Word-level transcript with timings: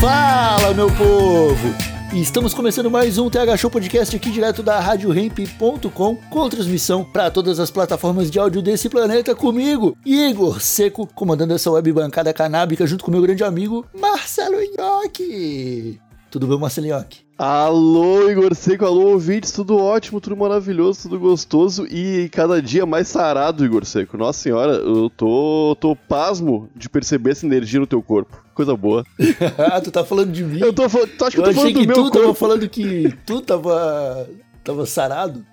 Fala, 0.00 0.72
meu 0.72 0.86
povo! 0.86 1.76
Estamos 2.14 2.54
começando 2.54 2.90
mais 2.90 3.18
um 3.18 3.28
TH 3.28 3.58
Show 3.58 3.70
Podcast 3.70 4.16
aqui 4.16 4.30
direto 4.30 4.62
da 4.62 4.80
RadioRamp.com 4.80 6.16
com 6.16 6.48
transmissão 6.48 7.04
para 7.04 7.30
todas 7.30 7.60
as 7.60 7.70
plataformas 7.70 8.30
de 8.30 8.38
áudio 8.38 8.62
desse 8.62 8.88
planeta 8.88 9.34
comigo, 9.34 9.94
Igor 10.06 10.58
Seco, 10.58 11.06
comandando 11.06 11.52
essa 11.52 11.70
web 11.70 11.92
bancada 11.92 12.32
canábica 12.32 12.86
junto 12.86 13.04
com 13.04 13.10
meu 13.10 13.20
grande 13.20 13.44
amigo 13.44 13.84
Marcelo 13.94 14.56
Nhoque. 14.56 16.00
Tudo 16.30 16.46
bem, 16.46 16.58
Marcelo 16.58 16.86
Nhoque? 16.86 17.20
Alô, 17.36 18.30
Igor 18.30 18.54
Seco, 18.54 18.86
alô, 18.86 19.12
ouvintes, 19.12 19.52
tudo 19.52 19.76
ótimo, 19.76 20.18
tudo 20.18 20.36
maravilhoso, 20.36 21.02
tudo 21.02 21.18
gostoso 21.18 21.86
e 21.86 22.30
cada 22.32 22.62
dia 22.62 22.86
mais 22.86 23.06
sarado, 23.06 23.66
Igor 23.66 23.84
Seco. 23.84 24.16
Nossa 24.16 24.40
senhora, 24.40 24.72
eu 24.76 25.10
tô, 25.10 25.76
tô 25.78 25.94
pasmo 25.94 26.70
de 26.74 26.88
perceber 26.88 27.32
essa 27.32 27.44
energia 27.44 27.80
no 27.80 27.86
teu 27.86 28.02
corpo. 28.02 28.42
Coisa 28.60 28.76
boa. 28.76 29.06
ah, 29.72 29.80
tu 29.80 29.90
tá 29.90 30.04
falando 30.04 30.30
de 30.32 30.44
mim? 30.44 30.60
Eu 30.60 30.70
tô 30.70 30.86
falando, 30.86 31.08
tu 31.16 31.24
acha 31.24 31.34
que 31.34 31.40
eu, 31.40 31.44
tô 31.44 31.52
falando 31.54 31.72
do 31.72 31.86
meu 31.86 31.94
tu 31.94 32.02
corpo? 32.02 32.18
tava 32.20 32.34
falando 32.34 32.68
que 32.68 33.14
tu 33.24 33.40
tava, 33.40 34.28
tava 34.62 34.84
sarado. 34.84 35.46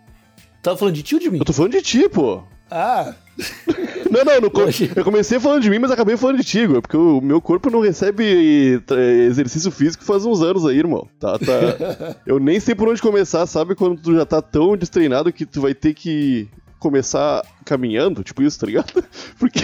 Tava 0.62 0.76
falando 0.76 0.96
de 0.96 1.04
ti 1.04 1.16
ou 1.16 1.22
de 1.22 1.30
mim? 1.32 1.38
Eu 1.40 1.46
tô 1.46 1.54
falando 1.54 1.72
de 1.72 1.82
ti, 1.82 2.10
pô. 2.10 2.44
Ah, 2.70 3.14
Não, 4.12 4.26
não, 4.26 4.42
no 4.42 4.52
co- 4.52 4.64
Eu 4.94 5.06
comecei 5.06 5.40
falando 5.40 5.62
de 5.62 5.70
mim, 5.70 5.80
mas 5.80 5.90
acabei 5.90 6.18
falando 6.18 6.36
de 6.38 6.44
ti, 6.44 6.60
Igor, 6.60 6.82
porque 6.82 6.98
o 6.98 7.22
meu 7.22 7.40
corpo 7.40 7.70
não 7.70 7.80
recebe 7.80 8.82
eh, 8.92 9.24
exercício 9.26 9.72
físico 9.72 10.04
faz 10.04 10.26
uns 10.26 10.42
anos 10.42 10.66
aí, 10.66 10.78
irmão. 10.78 11.08
Tá, 11.18 11.40
tá. 11.40 12.16
Eu 12.28 12.40
nem 12.40 12.60
sei 12.60 12.76
por 12.76 12.90
onde 12.90 13.02
começar, 13.02 13.46
sabe? 13.48 13.74
Quando 13.74 14.02
tu 14.02 14.14
já 14.14 14.26
tá 14.26 14.42
tão 14.42 14.76
destreinado 14.76 15.32
que 15.32 15.46
tu 15.46 15.62
vai 15.62 15.74
ter 15.74 15.94
que 15.94 16.50
começar 16.78 17.42
caminhando, 17.64 18.22
tipo 18.24 18.44
isso, 18.44 18.60
tá 18.60 18.66
ligado? 18.68 18.92
Porque 19.40 19.60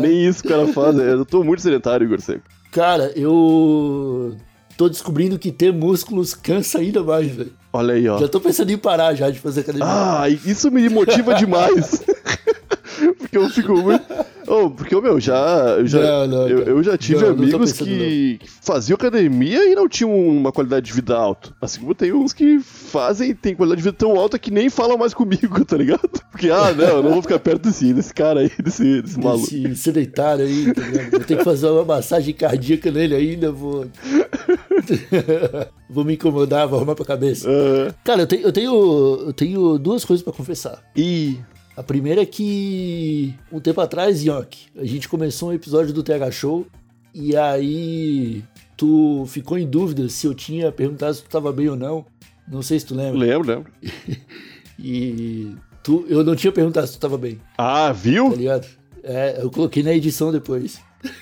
nem 0.00 0.26
isso 0.26 0.44
o 0.44 0.48
cara 0.48 0.66
faz. 0.68 0.96
Eu 0.98 1.24
tô 1.26 1.44
muito 1.44 1.60
sedentário, 1.62 2.04
Igor 2.06 2.20
Seco. 2.20 2.44
Cara, 2.76 3.10
eu 3.16 4.36
tô 4.76 4.86
descobrindo 4.86 5.38
que 5.38 5.50
ter 5.50 5.72
músculos 5.72 6.34
cansa 6.34 6.78
ainda 6.78 7.02
mais, 7.02 7.30
velho. 7.30 7.52
Olha 7.72 7.94
aí, 7.94 8.06
ó. 8.06 8.18
Já 8.18 8.28
tô 8.28 8.38
pensando 8.38 8.70
em 8.70 8.76
parar 8.76 9.14
já 9.14 9.30
de 9.30 9.38
fazer 9.38 9.62
academia. 9.62 9.86
Ah, 9.88 10.28
isso 10.28 10.70
me 10.70 10.86
motiva 10.90 11.34
demais. 11.34 12.04
porque 13.18 13.38
eu 13.38 13.48
fico 13.48 13.74
muito. 13.74 14.04
Oh, 14.46 14.70
porque, 14.70 14.98
meu, 15.00 15.18
já. 15.20 15.76
Eu 15.78 15.86
já, 15.86 16.00
Não, 16.00 16.26
não, 16.26 16.48
eu, 16.48 16.62
eu 16.62 16.82
já 16.82 16.96
tive 16.96 17.22
Não, 17.22 17.30
amigos 17.30 17.72
que, 17.72 18.38
que 18.38 18.48
faziam 18.62 18.94
academia 18.96 19.64
e 19.70 19.74
não 19.74 19.88
tinham 19.88 20.14
uma 20.16 20.52
qualidade 20.52 20.86
de 20.86 20.92
vida 20.92 21.16
alta. 21.16 21.54
Assim 21.60 21.80
como 21.80 21.94
tem 21.94 22.12
uns 22.12 22.32
que 22.32 22.58
fazem 22.60 23.30
e 23.30 23.34
tem 23.34 23.54
qualidade 23.54 23.82
de 23.82 23.88
vida 23.88 23.96
tão 23.96 24.16
alta 24.16 24.38
que 24.38 24.50
nem 24.50 24.70
falam 24.70 24.96
mais 24.96 25.12
comigo, 25.14 25.64
tá 25.64 25.76
ligado? 25.76 26.08
Porque, 26.30 26.50
ah, 26.50 26.72
não, 26.72 26.84
eu 26.98 27.02
não 27.02 27.12
vou 27.12 27.22
ficar 27.22 27.38
perto 27.38 27.62
desse, 27.62 27.92
desse 27.92 28.12
cara 28.14 28.40
aí, 28.40 28.50
desse, 28.62 29.02
desse 29.02 29.18
maluco. 29.18 29.46
Esse 29.46 29.76
sedentário 29.76 30.44
aí, 30.44 30.72
tá 30.72 30.82
ligado? 30.82 31.10
Vou 31.10 31.20
ter 31.20 31.38
que 31.38 31.44
fazer 31.44 31.66
uma 31.68 31.84
massagem 31.84 32.34
cardíaca 32.34 32.90
nele 32.90 33.14
ainda, 33.14 33.50
vou. 33.50 33.86
vou 35.88 36.04
me 36.04 36.14
incomodar, 36.14 36.68
vou 36.68 36.78
arrumar 36.78 36.94
pra 36.94 37.04
cabeça. 37.04 37.48
Cara, 38.04 38.22
eu 38.22 38.26
tenho, 38.26 38.42
eu 38.42 38.52
tenho, 38.52 39.24
eu 39.26 39.32
tenho 39.32 39.78
duas 39.78 40.04
coisas 40.04 40.22
pra 40.22 40.32
confessar. 40.32 40.82
e. 40.94 41.36
A 41.76 41.82
primeira 41.82 42.22
é 42.22 42.26
que 42.26 43.34
um 43.52 43.60
tempo 43.60 43.80
atrás, 43.80 44.24
Yoki, 44.24 44.68
a 44.76 44.84
gente 44.84 45.08
começou 45.08 45.50
um 45.50 45.52
episódio 45.52 45.92
do 45.92 46.02
TH 46.02 46.30
Show 46.30 46.66
e 47.14 47.36
aí 47.36 48.42
tu 48.76 49.24
ficou 49.28 49.58
em 49.58 49.66
dúvida 49.68 50.08
se 50.08 50.26
eu 50.26 50.34
tinha 50.34 50.72
perguntado 50.72 51.14
se 51.14 51.22
tu 51.22 51.28
tava 51.28 51.52
bem 51.52 51.68
ou 51.68 51.76
não. 51.76 52.04
Não 52.48 52.62
sei 52.62 52.78
se 52.80 52.86
tu 52.86 52.94
lembra. 52.94 53.18
Lembro, 53.18 53.48
lembro. 53.48 53.72
E 54.78 55.54
tu, 55.82 56.04
eu 56.06 56.22
não 56.22 56.36
tinha 56.36 56.52
perguntado 56.52 56.86
se 56.86 56.92
tu 56.92 56.98
tava 57.00 57.16
bem, 57.16 57.40
Ah, 57.56 57.86
tá 57.86 57.92
viu? 57.92 58.28
ligado? 58.36 58.66
É, 59.02 59.38
eu 59.40 59.50
coloquei 59.50 59.82
na 59.82 59.94
edição 59.94 60.30
depois, 60.30 60.78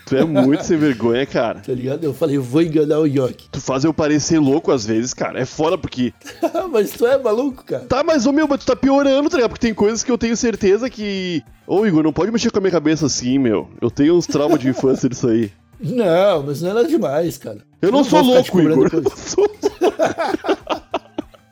Tu 0.07 0.17
é 0.17 0.25
muito 0.25 0.65
sem 0.65 0.77
vergonha, 0.77 1.25
cara. 1.27 1.61
tá 1.61 1.73
ligado? 1.73 2.05
Eu 2.05 2.15
falei, 2.15 2.37
eu 2.37 2.43
vou 2.43 2.63
enganar 2.63 3.01
o 3.01 3.07
Yoki. 3.07 3.49
Tu 3.51 3.61
faz 3.61 3.85
eu 3.85 3.95
parecer 3.95 4.39
louco 4.39 4.71
às 4.71 4.87
vezes, 4.87 5.15
cara. 5.15 5.41
É 5.41 5.45
foda 5.45 5.79
porque 5.79 6.13
Mas 6.71 6.91
tu 6.93 7.07
é 7.07 7.17
maluco, 7.19 7.65
cara. 7.65 7.85
Tá, 7.85 8.03
mas 8.03 8.27
ô 8.27 8.33
meu, 8.33 8.47
mas 8.49 8.61
tu 8.61 8.67
tá 8.67 8.77
piorando, 8.77 9.29
tá 9.29 9.37
ligado? 9.37 9.51
Porque 9.51 9.67
tem 9.67 9.75
coisas 9.75 10.03
que 10.03 10.11
eu 10.11 10.19
tenho 10.19 10.37
certeza 10.37 10.91
que. 10.91 11.43
Ô 11.67 11.87
Igor, 11.87 12.03
não 12.03 12.13
pode 12.13 12.31
mexer 12.31 12.51
com 12.51 12.59
a 12.59 12.61
minha 12.61 12.71
cabeça 12.71 13.07
assim, 13.07 13.39
meu. 13.39 13.69
Eu 13.81 13.91
tenho 13.91 14.15
uns 14.17 14.27
traumas 14.27 14.59
de 14.59 14.69
infância 14.69 15.09
disso 15.09 15.29
aí. 15.29 15.51
Não, 15.81 16.43
mas 16.43 16.63
não 16.63 16.71
é 16.71 16.75
nada 16.75 16.89
demais, 16.89 17.39
cara. 17.39 17.59
Eu 17.81 17.91
não, 17.91 18.05
sou 18.05 18.21
ficar 18.21 18.43
te 18.43 18.55
louco, 18.55 18.61
Igor. 18.61 18.91
Eu 18.93 19.03
não 19.03 19.17
sou... 19.17 19.51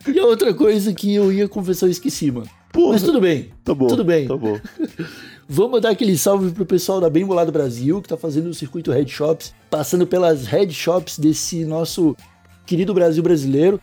E 0.05 0.19
a 0.19 0.25
outra 0.25 0.53
coisa 0.53 0.93
que 0.93 1.15
eu 1.15 1.31
ia 1.31 1.47
confessar, 1.47 1.85
eu 1.85 1.91
esqueci, 1.91 2.29
mano. 2.29 2.47
Porra. 2.73 2.93
Mas 2.93 3.03
tudo 3.03 3.21
bem. 3.21 3.51
Tá 3.63 3.73
bom. 3.73 3.87
Tudo 3.87 4.03
bem. 4.03 4.27
Tá 4.27 4.35
bom. 4.35 4.59
Vamos 5.55 5.81
dar 5.81 5.91
aquele 5.91 6.17
salve 6.17 6.49
pro 6.49 6.65
pessoal 6.65 6.99
da 6.99 7.11
Bem 7.11 7.23
Bolado 7.23 7.51
Brasil, 7.51 8.01
que 8.01 8.09
tá 8.09 8.17
fazendo 8.17 8.47
o 8.47 8.53
circuito 8.55 8.91
Red 8.91 9.05
Shops, 9.05 9.53
passando 9.69 10.07
pelas 10.07 10.47
Red 10.47 10.71
Shops 10.71 11.19
desse 11.19 11.63
nosso 11.63 12.17
querido 12.65 12.91
Brasil 12.91 13.21
brasileiro. 13.21 13.79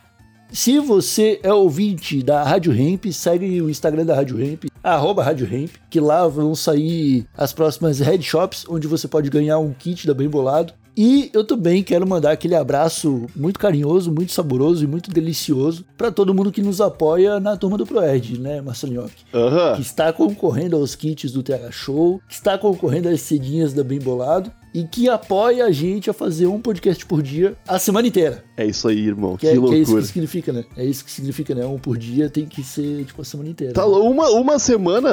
Se 0.51 0.81
você 0.81 1.39
é 1.45 1.53
ouvinte 1.53 2.25
da 2.25 2.43
Rádio 2.43 2.73
Ramp, 2.73 3.07
segue 3.13 3.63
o 3.63 3.71
Instagram 3.71 4.05
da 4.05 4.17
Rádio 4.17 4.37
Ramp, 4.37 4.65
arroba 4.83 5.23
Rádio 5.23 5.47
Ramp, 5.49 5.71
que 5.89 6.01
lá 6.01 6.27
vão 6.27 6.57
sair 6.57 7.25
as 7.37 7.53
próximas 7.53 8.01
Red 8.01 8.23
Shops, 8.23 8.67
onde 8.69 8.89
você 8.89 9.07
pode 9.07 9.31
ganhar 9.31 9.61
um 9.61 9.73
kit 9.73 10.09
da 10.09 10.13
Bem 10.13 10.29
Bolado. 10.29 10.73
E 11.03 11.31
eu 11.33 11.43
também 11.45 11.83
quero 11.83 12.07
mandar 12.07 12.33
aquele 12.33 12.55
abraço 12.55 13.25
muito 13.35 13.59
carinhoso, 13.59 14.13
muito 14.13 14.33
saboroso 14.33 14.85
e 14.85 14.87
muito 14.87 15.11
delicioso 15.11 15.83
para 15.97 16.11
todo 16.13 16.35
mundo 16.35 16.53
que 16.53 16.61
nos 16.61 16.79
apoia 16.79 17.41
na 17.41 17.57
turma 17.57 17.79
do 17.79 17.87
Proerd, 17.87 18.39
né, 18.39 18.61
Marcelinho? 18.61 19.07
Aham. 19.33 19.77
que 19.77 19.81
está 19.81 20.13
concorrendo 20.13 20.77
aos 20.77 20.95
kits 20.95 21.33
do 21.33 21.43
TH 21.43 21.71
Show, 21.71 22.21
que 22.29 22.35
está 22.35 22.59
concorrendo 22.59 23.09
às 23.09 23.23
cedinhas 23.23 23.73
da 23.73 23.83
Bem 23.83 23.99
Bolado 23.99 24.53
e 24.75 24.85
que 24.85 25.09
apoia 25.09 25.65
a 25.65 25.73
gente 25.73 26.11
a 26.11 26.13
fazer 26.13 26.47
um 26.47 26.61
podcast 26.61 27.07
por 27.07 27.23
dia 27.23 27.57
a 27.67 27.79
semana 27.79 28.07
inteira. 28.07 28.45
É 28.57 28.67
isso 28.67 28.87
aí, 28.87 28.99
irmão. 29.07 29.39
Que, 29.39 29.47
Que, 29.47 29.47
é, 29.47 29.51
que 29.53 29.57
é 29.57 29.59
isso 29.59 29.73
loucura. 29.93 30.01
que 30.03 30.07
significa, 30.09 30.53
né? 30.53 30.65
É 30.77 30.85
isso 30.85 31.03
que 31.03 31.11
significa, 31.11 31.55
né? 31.55 31.65
Um 31.65 31.79
por 31.79 31.97
dia 31.97 32.29
tem 32.29 32.45
que 32.45 32.63
ser, 32.63 33.07
tipo, 33.07 33.23
a 33.23 33.25
semana 33.25 33.49
inteira. 33.49 33.73
Tá, 33.73 33.87
lou- 33.87 34.09
uma, 34.11 34.29
uma 34.31 34.59
semana 34.59 35.09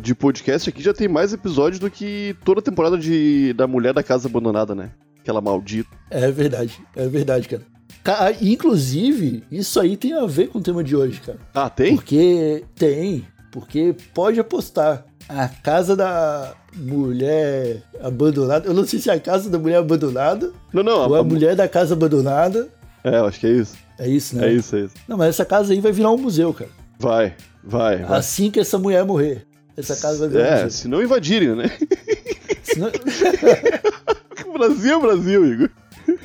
de 0.00 0.14
podcast 0.14 0.68
aqui 0.68 0.82
já 0.82 0.92
tem 0.92 1.08
mais 1.08 1.32
episódios 1.32 1.78
do 1.80 1.90
que 1.90 2.36
toda 2.44 2.60
a 2.60 2.62
temporada 2.62 2.98
de, 2.98 3.54
da 3.54 3.66
Mulher 3.66 3.94
da 3.94 4.02
Casa 4.02 4.28
Abandonada, 4.28 4.74
né? 4.74 4.90
Aquela 5.22 5.40
maldita. 5.40 5.90
É 6.10 6.30
verdade, 6.30 6.78
é 6.96 7.06
verdade, 7.08 7.48
cara. 7.48 7.62
Ca- 8.02 8.32
Inclusive, 8.40 9.44
isso 9.50 9.78
aí 9.78 9.96
tem 9.96 10.12
a 10.14 10.24
ver 10.26 10.48
com 10.48 10.58
o 10.58 10.62
tema 10.62 10.82
de 10.82 10.96
hoje, 10.96 11.20
cara. 11.20 11.38
Ah, 11.54 11.68
tem? 11.68 11.94
Porque 11.94 12.64
tem, 12.74 13.26
porque 13.52 13.94
pode 14.14 14.40
apostar. 14.40 15.04
A 15.28 15.46
casa 15.48 15.94
da 15.94 16.54
mulher 16.74 17.82
abandonada. 18.02 18.66
Eu 18.66 18.74
não 18.74 18.84
sei 18.84 18.98
se 18.98 19.08
é 19.10 19.12
a 19.14 19.20
casa 19.20 19.48
da 19.48 19.58
mulher 19.58 19.76
abandonada 19.76 20.50
Não, 20.72 20.82
não. 20.82 21.06
ou 21.08 21.14
a- 21.14 21.20
a 21.20 21.22
mulher 21.22 21.54
da 21.54 21.68
casa 21.68 21.94
abandonada. 21.94 22.68
É, 23.04 23.16
eu 23.18 23.26
acho 23.26 23.38
que 23.38 23.46
é 23.46 23.50
isso. 23.50 23.76
É 23.98 24.08
isso, 24.08 24.36
né? 24.36 24.48
É 24.48 24.52
isso, 24.52 24.74
é 24.76 24.80
isso. 24.80 24.94
Não, 25.06 25.16
mas 25.16 25.28
essa 25.28 25.44
casa 25.44 25.72
aí 25.72 25.80
vai 25.80 25.92
virar 25.92 26.10
um 26.10 26.16
museu, 26.16 26.52
cara. 26.52 26.70
Vai, 26.98 27.34
vai, 27.62 27.98
vai. 27.98 28.18
Assim 28.18 28.50
que 28.50 28.58
essa 28.58 28.76
mulher 28.78 29.04
morrer. 29.04 29.46
Essa 29.76 29.94
casa 29.94 30.18
vai 30.20 30.28
virar 30.30 30.42
um 30.42 30.46
É, 30.46 30.54
museu. 30.64 30.70
se 30.70 30.88
não 30.88 31.02
invadirem, 31.02 31.54
né? 31.54 31.70
Senão- 32.64 32.90
Brasil 34.68 34.96
é 34.96 35.00
Brasil, 35.00 35.46
Igor. 35.52 35.70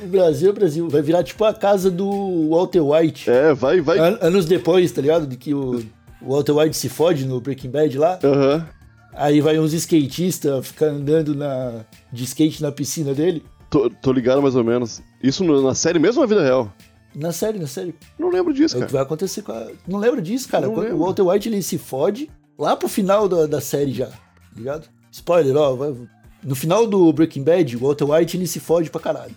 o 0.02 0.06
Brasil 0.08 0.50
é 0.50 0.52
Brasil. 0.52 0.88
Vai 0.88 1.02
virar 1.02 1.22
tipo 1.22 1.44
a 1.44 1.52
casa 1.54 1.90
do 1.90 2.48
Walter 2.50 2.80
White. 2.80 3.30
É, 3.30 3.52
vai, 3.54 3.80
vai. 3.80 3.98
An- 3.98 4.18
Anos 4.20 4.44
depois, 4.46 4.90
tá 4.92 5.00
ligado? 5.02 5.26
De 5.26 5.36
que 5.36 5.54
o, 5.54 5.82
Walter 6.22 6.52
White 6.52 6.76
se 6.76 6.88
fode 6.88 7.24
no 7.26 7.40
Breaking 7.40 7.70
Bad 7.70 7.98
lá. 7.98 8.18
Aham. 8.22 8.66
Aí 9.14 9.40
vai 9.40 9.58
uns 9.58 9.72
skatistas 9.72 10.66
ficar 10.66 10.86
andando 10.88 11.34
na, 11.34 11.84
de 12.12 12.24
skate 12.24 12.62
na 12.62 12.70
piscina 12.70 13.14
dele. 13.14 13.42
Tô, 13.70 13.88
tô 13.90 14.12
ligado 14.12 14.42
mais 14.42 14.54
ou 14.54 14.62
menos. 14.62 15.02
Isso 15.22 15.42
na 15.44 15.74
série 15.74 15.98
mesmo 15.98 16.20
ou 16.20 16.26
na 16.28 16.34
vida 16.34 16.44
real? 16.46 16.72
Na 17.14 17.32
série, 17.32 17.58
na 17.58 17.66
série. 17.66 17.94
Não 18.18 18.28
lembro 18.28 18.52
disso, 18.52 18.76
É 18.76 18.78
o 18.78 18.80
que 18.82 18.86
cara. 18.88 18.92
vai 18.92 19.02
acontecer 19.02 19.40
com 19.40 19.52
a... 19.52 19.68
Não 19.88 19.98
lembro 19.98 20.20
disso, 20.20 20.48
cara. 20.48 20.66
Não 20.66 20.74
Quando 20.74 20.84
lembro. 20.88 20.98
o 21.00 21.04
Walter 21.04 21.22
White 21.22 21.48
ele 21.48 21.62
se 21.62 21.78
fode 21.78 22.30
lá 22.58 22.76
pro 22.76 22.88
final 22.88 23.26
da, 23.26 23.46
da 23.46 23.60
série 23.60 23.92
já. 23.92 24.06
tá 24.08 24.18
Ligado? 24.54 24.86
Spoiler, 25.10 25.56
ó. 25.56 25.74
vai- 25.74 25.94
No 26.42 26.54
final 26.54 26.86
do 26.86 27.12
Breaking 27.12 27.42
Bad, 27.42 27.76
o 27.76 27.80
Walter 27.80 28.04
White 28.04 28.36
ele 28.36 28.46
se 28.46 28.60
fode 28.60 28.90
pra 28.90 29.00
caralho. 29.00 29.34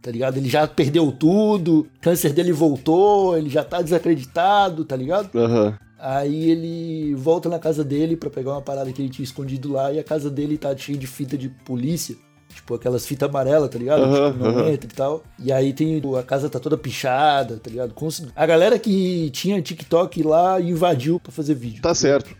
Tá 0.00 0.10
ligado? 0.10 0.36
Ele 0.36 0.48
já 0.48 0.66
perdeu 0.66 1.10
tudo, 1.12 1.80
o 1.80 2.00
câncer 2.00 2.32
dele 2.32 2.52
voltou, 2.52 3.36
ele 3.36 3.48
já 3.50 3.64
tá 3.64 3.82
desacreditado, 3.82 4.84
tá 4.84 4.96
ligado? 4.96 5.36
Aham. 5.36 5.78
Aí 5.98 6.50
ele 6.50 7.14
volta 7.16 7.48
na 7.48 7.58
casa 7.58 7.82
dele 7.82 8.16
pra 8.16 8.30
pegar 8.30 8.52
uma 8.52 8.62
parada 8.62 8.92
que 8.92 9.02
ele 9.02 9.08
tinha 9.08 9.24
escondido 9.24 9.72
lá 9.72 9.92
e 9.92 9.98
a 9.98 10.04
casa 10.04 10.30
dele 10.30 10.56
tá 10.56 10.74
cheia 10.76 10.96
de 10.96 11.06
fita 11.08 11.36
de 11.36 11.48
polícia. 11.48 12.16
Tipo, 12.54 12.74
aquelas 12.74 13.04
fitas 13.04 13.28
amarelas, 13.28 13.68
tá 13.68 13.78
ligado? 13.78 14.02
Aham, 14.04 14.32
tipo, 14.32 14.44
não 14.44 14.50
aham. 14.50 14.70
entra 14.70 14.90
e 14.90 14.94
tal. 14.94 15.22
E 15.38 15.52
aí 15.52 15.72
tem. 15.72 16.00
A 16.18 16.22
casa 16.22 16.48
tá 16.48 16.58
toda 16.58 16.78
pichada, 16.78 17.58
tá 17.58 17.68
ligado? 17.68 17.94
A 18.34 18.46
galera 18.46 18.78
que 18.78 19.28
tinha 19.30 19.60
TikTok 19.60 20.22
lá 20.22 20.60
invadiu 20.60 21.20
pra 21.20 21.32
fazer 21.32 21.54
vídeo. 21.54 21.82
Tá 21.82 21.94
certo. 21.94 22.34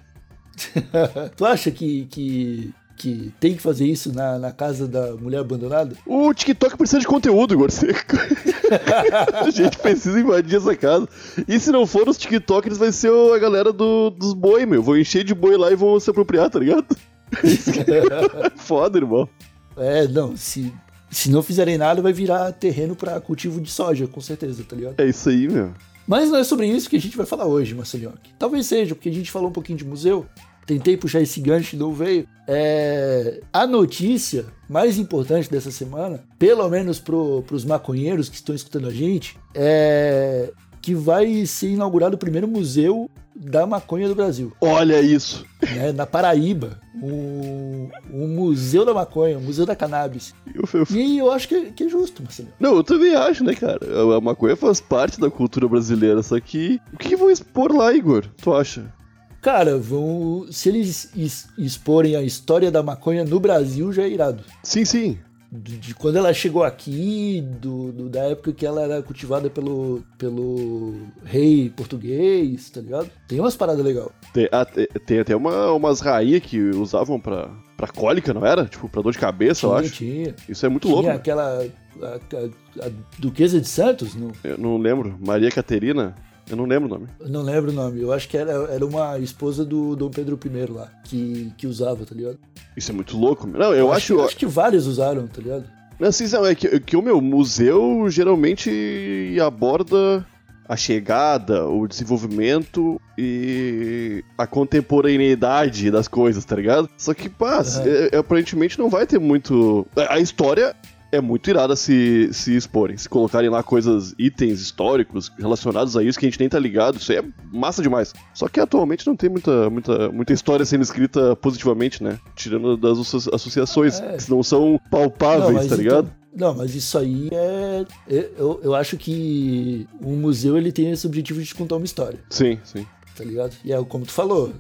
Tu 1.37 1.44
acha 1.44 1.70
que, 1.70 2.06
que, 2.06 2.72
que 2.99 3.33
tem 3.41 3.55
que 3.55 3.62
fazer 3.62 3.87
isso 3.87 4.12
na, 4.12 4.39
na 4.39 4.53
casa 4.53 4.87
da 4.89 5.12
mulher 5.15 5.39
abandonada? 5.39 5.95
O 6.05 6.35
TikTok 6.35 6.77
precisa 6.77 6.99
de 6.99 7.06
conteúdo, 7.06 7.55
Igor 7.55 7.71
Seco. 7.71 8.17
a 9.47 9.50
gente 9.50 9.79
precisa 9.79 10.19
invadir 10.21 10.56
essa 10.56 10.75
casa. 10.77 11.09
E 11.47 11.59
se 11.61 11.71
não 11.71 11.87
for 11.87 12.09
os 12.09 12.19
TikTokers, 12.19 12.77
vai 12.77 12.93
ser 12.93 13.11
a 13.35 13.39
galera 13.39 13.73
do- 13.73 14.11
dos 14.11 14.35
boi, 14.35 14.67
meu. 14.67 14.83
Vou 14.83 14.99
encher 14.99 15.25
de 15.25 15.35
boi 15.35 15.56
lá 15.56 15.71
e 15.73 15.77
vão 15.77 15.99
se 16.00 16.11
apropriar, 16.11 16.50
tá 16.50 16.59
ligado? 16.59 16.85
Foda, 18.56 18.99
irmão. 18.99 19.29
É, 19.77 20.06
não, 20.09 20.37
se, 20.37 20.73
se 21.11 21.31
não 21.31 21.43
fizerem 21.43 21.79
nada, 21.79 22.03
vai 22.03 22.12
virar 22.12 22.53
terreno 22.53 22.97
pra 22.97 23.21
cultivo 23.21 23.61
de 23.61 23.71
soja, 23.71 24.06
com 24.06 24.21
certeza, 24.21 24.65
tá 24.69 24.75
ligado? 24.75 24.99
É 24.99 25.06
isso 25.06 25.29
aí, 25.29 25.49
meu. 25.49 25.73
Mas 26.06 26.31
não 26.31 26.39
é 26.39 26.45
sobre 26.45 26.67
isso 26.67 26.89
que 26.89 26.97
a 26.97 27.00
gente 27.00 27.17
vai 27.17 27.27
falar 27.27 27.47
hoje, 27.47 27.75
Marcelinhoque. 27.75 28.33
Talvez 28.39 28.67
seja, 28.67 28.95
porque 28.95 29.11
a 29.11 29.12
gente 29.12 29.31
falou 29.31 29.50
um 29.50 29.53
pouquinho 29.53 29.77
de 29.79 29.85
museu. 29.85 30.27
Tentei 30.69 30.99
puxar 30.99 31.23
esse 31.23 31.41
gancho 31.41 31.75
e 31.75 31.79
não 31.79 31.94
veio. 31.94 32.29
É, 32.47 33.41
a 33.50 33.67
notícia 33.67 34.44
mais 34.69 34.99
importante 34.99 35.50
dessa 35.50 35.70
semana, 35.70 36.23
pelo 36.38 36.69
menos 36.69 36.99
pro, 37.00 37.43
pros 37.47 37.65
maconheiros 37.65 38.29
que 38.29 38.37
estão 38.37 38.55
escutando 38.55 38.87
a 38.87 38.91
gente, 38.93 39.38
é 39.55 40.53
que 40.82 40.94
vai 40.94 41.47
ser 41.47 41.70
inaugurado 41.70 42.17
o 42.17 42.19
primeiro 42.19 42.47
museu 42.47 43.11
da 43.35 43.67
maconha 43.67 44.09
do 44.09 44.15
Brasil, 44.15 44.53
Olha 44.61 45.00
isso. 45.00 45.44
né, 45.62 45.91
na 45.93 46.05
Paraíba. 46.06 46.79
Um, 47.00 47.88
um 48.12 48.26
museu 48.29 48.85
da 48.85 48.93
maconha, 48.93 49.38
um 49.38 49.43
museu 49.43 49.64
da 49.64 49.75
cannabis. 49.76 50.35
Eu- 50.55 50.69
eu- 50.81 50.87
E 50.97 51.19
eu 51.19 51.31
acho 51.31 51.47
que, 51.49 51.55
é- 51.55 51.71
que 51.71 51.85
é 51.85 51.88
justo, 51.88 52.23
Marcelinho. 52.23 52.55
Não, 52.59 52.75
eu 52.76 52.82
também 52.85 53.14
acho, 53.14 53.43
né, 53.44 53.55
cara? 53.55 53.79
A 53.85 54.17
a 54.17 54.21
maconha 54.21 54.56
faz 54.56 54.81
parte 54.81 55.19
da 55.21 55.31
cultura 55.31 55.67
brasileira, 55.69 56.23
só 56.23 56.38
que. 56.41 56.81
O 56.93 56.97
que 56.99 57.17
vão 57.17 57.31
expor 57.31 57.73
lá, 57.73 57.93
Igor? 57.94 58.25
Tu 58.43 58.53
acha? 58.53 58.93
Cara, 59.40 59.79
vão. 59.79 60.46
Se 60.50 60.69
eles 60.69 61.11
es- 61.17 61.49
exporem 61.56 62.17
a 62.17 62.23
história 62.23 62.70
da 62.70 62.82
maconha 62.82 63.25
no 63.25 63.38
Brasil, 63.38 63.93
já 63.93 64.02
é 64.02 64.08
irado. 64.08 64.43
Sim, 64.62 64.85
sim. 64.85 65.19
De, 65.50 65.79
de 65.79 65.94
quando 65.94 66.17
ela 66.17 66.35
chegou 66.35 66.62
aqui, 66.62 67.40
do, 67.61 67.90
do- 67.90 68.08
da 68.11 68.25
época 68.25 68.52
que 68.52 68.67
ela 68.67 68.82
era 68.82 69.02
cultivada 69.02 69.49
pelo, 69.49 70.02
pelo 70.19 71.06
rei 71.25 71.70
português, 71.75 72.69
tá 72.69 72.82
ligado? 72.82 73.08
Tem 73.26 73.40
umas 73.40 73.56
paradas 73.56 73.82
legais. 73.82 74.08
Tem, 74.35 74.46
ah, 74.52 74.64
te- 74.67 74.87
tem 75.06 75.20
até 75.20 75.35
uma, 75.35 75.73
umas 75.73 76.00
rainhas 76.00 76.43
que 76.43 76.58
usavam 76.61 77.19
pra, 77.19 77.49
pra 77.79 77.87
cólica, 77.88 78.35
não 78.35 78.44
era? 78.44 78.67
Tipo, 78.67 78.90
pra 78.90 79.00
dor 79.00 79.12
de 79.12 79.19
cabeça, 79.19 79.64
eu 79.64 79.70
Tinha, 79.70 79.81
acho. 79.81 79.93
tinha. 79.94 80.35
Isso 80.49 80.67
é 80.67 80.69
muito 80.69 80.82
Tinha 80.82 80.94
louco. 80.94 81.08
né? 81.08 81.14
aquela. 81.14 81.64
A, 82.02 82.06
a- 82.06 82.87
a 82.87 82.90
Duquesa 83.19 83.58
de 83.61 83.67
Santos? 83.69 84.14
Não, 84.14 84.31
Eu 84.44 84.58
não 84.58 84.76
lembro. 84.76 85.17
Maria 85.19 85.50
Caterina? 85.50 86.14
Eu 86.50 86.56
não 86.56 86.65
lembro 86.65 86.89
o 86.89 86.93
nome. 86.93 87.06
eu 87.21 87.29
não 87.29 87.43
lembro 87.43 87.71
o 87.71 87.75
nome. 87.75 88.00
Eu 88.00 88.12
acho 88.12 88.29
que 88.29 88.37
era, 88.37 88.53
era 88.73 88.85
uma 88.87 89.19
esposa 89.19 89.65
do 89.65 89.95
Dom 89.95 90.11
Pedro 90.11 90.39
I 90.45 90.73
lá, 90.73 90.89
que, 91.05 91.53
que 91.56 91.67
usava, 91.67 92.05
tá 92.06 92.15
ligado? 92.15 92.39
Isso 92.77 92.91
é 92.91 92.95
muito 92.95 93.17
louco. 93.19 93.47
meu. 93.47 93.59
Não, 93.61 93.75
eu 93.75 93.93
acho. 93.93 94.17
que, 94.17 94.23
acho 94.23 94.37
que 94.37 94.47
vários 94.47 94.87
usaram, 94.87 95.27
tá 95.27 95.41
ligado? 95.43 95.65
Não, 95.99 96.09
assim, 96.09 96.29
não, 96.29 96.47
é 96.47 96.55
que, 96.55 96.79
que 96.81 96.97
o 96.97 97.03
meu 97.03 97.21
museu 97.21 98.06
geralmente 98.09 99.37
aborda 99.45 100.25
a 100.69 100.77
chegada, 100.77 101.67
o 101.67 101.89
desenvolvimento 101.89 103.00
e 103.17 104.23
a 104.37 104.47
contemporaneidade 104.47 105.91
das 105.91 106.06
coisas, 106.09 106.45
tá 106.45 106.56
ligado? 106.56 106.89
Só 106.97 107.15
que, 107.15 107.29
pá, 107.29 107.62
é- 107.85 108.11
é, 108.15 108.19
aparentemente 108.19 108.79
não 108.79 108.89
vai 108.89 109.06
ter 109.06 109.19
muito. 109.19 109.87
A 110.09 110.19
história 110.21 110.75
é 111.10 111.20
muito 111.20 111.49
irada 111.49 111.75
se, 111.75 112.28
se 112.32 112.55
exporem, 112.56 112.96
se 112.96 113.08
colocarem 113.08 113.49
lá 113.49 113.62
coisas, 113.62 114.14
itens 114.19 114.60
históricos 114.60 115.32
relacionados 115.38 115.96
a 115.96 116.02
isso 116.02 116.19
que 116.19 116.26
a 116.26 116.28
gente 116.31 116.40
nem 116.40 116.49
tá 116.49 116.58
ligado, 116.58 116.99
isso 116.99 117.10
aí 117.12 117.19
é 117.19 117.25
massa 117.52 117.82
demais. 117.82 118.12
Só 118.34 118.46
que 118.49 118.60
atualmente 118.60 119.06
não 119.06 119.16
tem 119.16 119.31
muita, 119.31 119.70
muita, 119.70 120.10
muita 120.10 120.32
história 120.32 120.64
sendo 120.66 120.82
escrita 120.82 121.34
positivamente, 121.37 122.02
né? 122.02 122.19
Tirando 122.37 122.76
das 122.76 122.99
asso- 122.99 123.34
associações, 123.34 124.00
É. 124.00 124.16
que 124.16 124.31
não 124.31 124.43
são 124.43 124.81
palpáveis, 124.90 125.52
mas 125.55 125.66
tá 125.69 125.76
ligado? 125.76 126.05
então- 126.06 126.19
não, 126.49 126.55
mas 126.55 126.75
isso 126.75 126.96
aí 126.99 127.28
é. 127.32 127.84
é- 128.08 128.31
Eu, 128.38 128.61
eu 128.62 128.75
acho 128.75 128.96
que 128.96 129.88
um 130.00 130.16
museu 130.16 130.56
ele 130.56 130.70
tem 130.70 130.90
esse 130.90 131.06
objetivo 131.06 131.43
de 131.43 131.54
contar 131.54 131.76
uma 131.76 131.84
história, 131.87 132.19
Sim, 132.31 132.58
sim. 132.64 132.87
Tá 133.19 133.25
ligado? 133.25 133.56
E 133.65 133.73
é 133.73 133.85
como 133.85 134.06
tu 134.06 134.12
falou, 134.12 134.53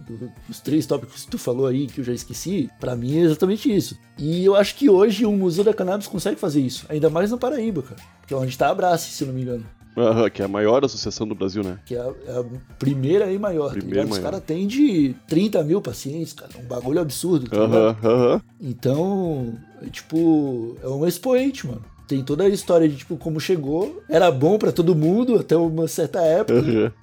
os 0.48 0.58
três 0.60 0.84
tópicos 0.84 1.24
que 1.24 1.30
tu 1.30 1.38
falou 1.38 1.66
aí 1.66 1.86
que 1.86 2.00
eu 2.00 2.04
já 2.04 2.12
esqueci, 2.12 2.68
pra 2.80 2.96
mim 2.96 3.16
é 3.18 3.20
exatamente 3.22 3.74
isso. 3.74 3.96
E 4.18 4.44
eu 4.44 4.56
acho 4.56 4.74
que 4.74 4.90
hoje 4.90 5.24
o 5.24 5.30
Museu 5.32 5.62
da 5.62 5.72
Cannabis 5.72 6.08
consegue 6.08 6.36
fazer 6.40 6.60
isso, 6.60 6.84
ainda 6.88 7.08
mais 7.08 7.30
na 7.30 7.36
Paraíba, 7.38 7.82
cara. 7.82 8.00
Que 8.26 8.34
é 8.34 8.36
onde 8.36 8.58
tá 8.58 8.66
a 8.66 8.70
Abrace, 8.70 9.10
se 9.12 9.24
não 9.24 9.32
me 9.32 9.42
engano. 9.42 9.64
Aham, 9.96 10.30
que 10.30 10.42
é 10.42 10.44
a 10.44 10.48
maior 10.48 10.84
associação 10.84 11.26
do 11.26 11.34
Brasil, 11.34 11.62
né? 11.64 11.78
Que 11.84 11.96
é 11.96 12.00
a, 12.00 12.12
é 12.26 12.38
a 12.38 12.44
primeira 12.78 13.32
e 13.32 13.38
maior, 13.38 13.70
Primeira 13.70 14.00
tá 14.00 14.04
ligado? 14.04 14.08
e 14.08 14.18
Os 14.18 14.18
caras 14.24 14.42
têm 14.44 14.66
de 14.66 15.14
30 15.26 15.62
mil 15.64 15.80
pacientes, 15.80 16.32
cara. 16.32 16.52
Um 16.58 16.66
bagulho 16.66 17.00
absurdo, 17.00 17.48
tá? 17.50 17.56
Aham, 17.56 17.96
aham. 18.04 18.40
Então, 18.60 19.54
é, 19.82 19.86
tipo, 19.90 20.76
é 20.82 20.88
um 20.88 21.06
expoente, 21.06 21.66
mano. 21.66 21.84
Tem 22.06 22.22
toda 22.22 22.44
a 22.44 22.48
história 22.48 22.88
de, 22.88 22.96
tipo, 22.96 23.16
como 23.16 23.40
chegou. 23.40 24.02
Era 24.08 24.30
bom 24.30 24.56
pra 24.56 24.70
todo 24.72 24.94
mundo 24.94 25.34
até 25.36 25.56
uma 25.56 25.88
certa 25.88 26.20
época. 26.20 26.94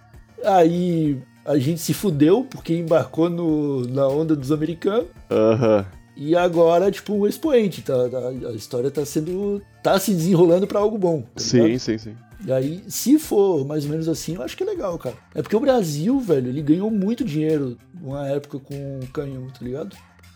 Aí 0.44 1.18
a 1.46 1.58
gente 1.58 1.80
se 1.80 1.94
fudeu 1.94 2.44
porque 2.50 2.76
embarcou 2.76 3.30
no, 3.30 3.88
na 3.88 4.08
onda 4.08 4.36
dos 4.36 4.52
americanos. 4.52 5.08
Aham. 5.30 5.86
E 6.18 6.36
agora, 6.36 6.90
tipo, 6.90 7.14
um 7.14 7.28
expoente. 7.28 7.82
Tá, 7.82 8.10
tá- 8.10 8.30
a 8.50 8.54
história 8.54 8.90
tá 8.90 9.06
sendo. 9.06 9.62
tá 9.84 10.00
se 10.00 10.14
desenrolando 10.14 10.66
pra 10.66 10.80
algo 10.80 10.98
bom. 10.98 11.22
tá 11.22 11.28
Sim, 11.42 11.78
sim, 11.78 11.98
sim. 11.98 12.16
E 12.46 12.52
aí, 12.52 12.84
se 12.88 13.18
for 13.20 13.66
mais 13.66 13.86
ou 13.86 13.92
menos 13.92 14.08
assim, 14.08 14.36
eu 14.36 14.42
acho 14.42 14.56
que 14.56 14.64
é 14.64 14.66
legal, 14.66 14.98
cara. 14.98 15.16
É 15.34 15.42
porque 15.42 15.56
o 15.56 15.60
Brasil, 15.60 16.20
velho, 16.20 16.50
ele 16.50 16.62
ganhou 16.62 16.90
muito 16.90 17.24
dinheiro 17.24 17.78
numa 18.00 18.28
época 18.28 18.60
com 18.60 19.00
canhão, 19.14 19.48
tá 19.48 19.60
ligado? 19.62 19.96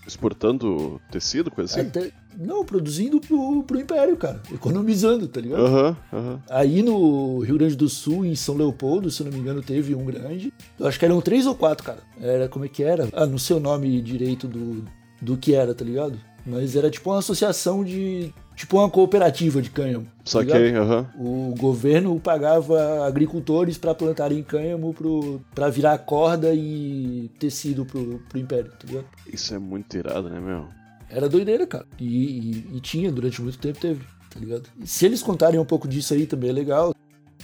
Exportando 0.10 1.00
tecido, 1.12 1.52
coisa 1.52 1.72
assim? 1.72 1.88
Até, 1.88 2.12
não, 2.38 2.66
produzindo 2.66 3.20
pro, 3.20 3.64
pro 3.64 3.80
Império, 3.80 4.18
cara. 4.18 4.42
Economizando, 4.52 5.28
tá 5.28 5.40
ligado? 5.40 5.66
Aham, 5.66 5.98
aham. 6.12 6.44
Aí 6.50 6.82
no 6.82 7.40
Rio 7.40 7.58
Grande 7.58 7.76
do 7.76 7.88
Sul, 7.88 8.26
em 8.26 8.36
São 8.36 8.56
Leopoldo, 8.56 9.12
se 9.12 9.24
não 9.24 9.32
me 9.32 9.38
engano, 9.40 9.62
teve 9.62 9.94
um 9.94 10.06
grande. 10.06 10.52
Eu 10.80 10.88
acho 10.88 10.98
que 10.98 11.06
eram 11.06 11.22
três 11.22 11.46
ou 11.46 11.56
quatro, 11.56 11.86
cara. 11.86 12.00
Era 12.20 12.50
como 12.50 12.66
é 12.66 12.68
que 12.68 12.84
era? 12.84 13.08
Ah, 13.14 13.26
não 13.26 13.38
sei 13.38 13.56
o 13.56 13.60
nome 13.60 14.02
direito 14.02 14.48
do, 14.48 14.84
do 15.22 15.38
que 15.38 15.54
era, 15.54 15.74
tá 15.74 15.86
ligado? 15.86 16.20
Mas 16.46 16.76
era 16.76 16.90
tipo 16.90 17.10
uma 17.12 17.20
associação 17.20 17.84
de. 17.84 18.34
Tipo 18.60 18.78
uma 18.78 18.90
cooperativa 18.90 19.62
de 19.62 19.70
cânhamo. 19.70 20.04
tá 20.06 20.12
Saquei, 20.26 20.66
ligado? 20.66 20.84
aham. 20.84 21.08
O 21.18 21.56
governo 21.58 22.20
pagava 22.20 23.08
agricultores 23.08 23.78
para 23.78 23.96
plantarem 23.96 24.44
cânhamo 24.44 24.94
pro, 24.94 25.40
pra 25.56 25.70
virar 25.70 25.98
corda 26.00 26.54
e 26.54 27.32
tecido 27.40 27.86
pro, 27.86 28.20
pro 28.28 28.38
império, 28.38 28.70
tá 28.72 28.86
ligado? 28.86 29.06
Isso 29.32 29.56
é 29.56 29.58
muito 29.58 29.96
irado, 29.96 30.30
né, 30.30 30.42
meu? 30.42 30.66
Era 31.10 31.30
doideira, 31.30 31.66
cara. 31.66 31.86
E, 31.98 32.06
e- 32.06 32.66
e 32.76 32.80
tinha, 32.82 33.10
durante 33.10 33.42
muito 33.42 33.58
tempo 33.58 33.80
teve, 33.80 34.02
tá 34.30 34.38
ligado? 34.38 34.64
E 34.78 34.86
se 34.86 35.06
eles 35.06 35.24
contarem 35.24 35.58
um 35.58 35.64
pouco 35.66 35.88
disso 35.88 36.14
aí 36.14 36.26
também 36.26 36.50
é 36.50 36.54
legal. 36.54 36.94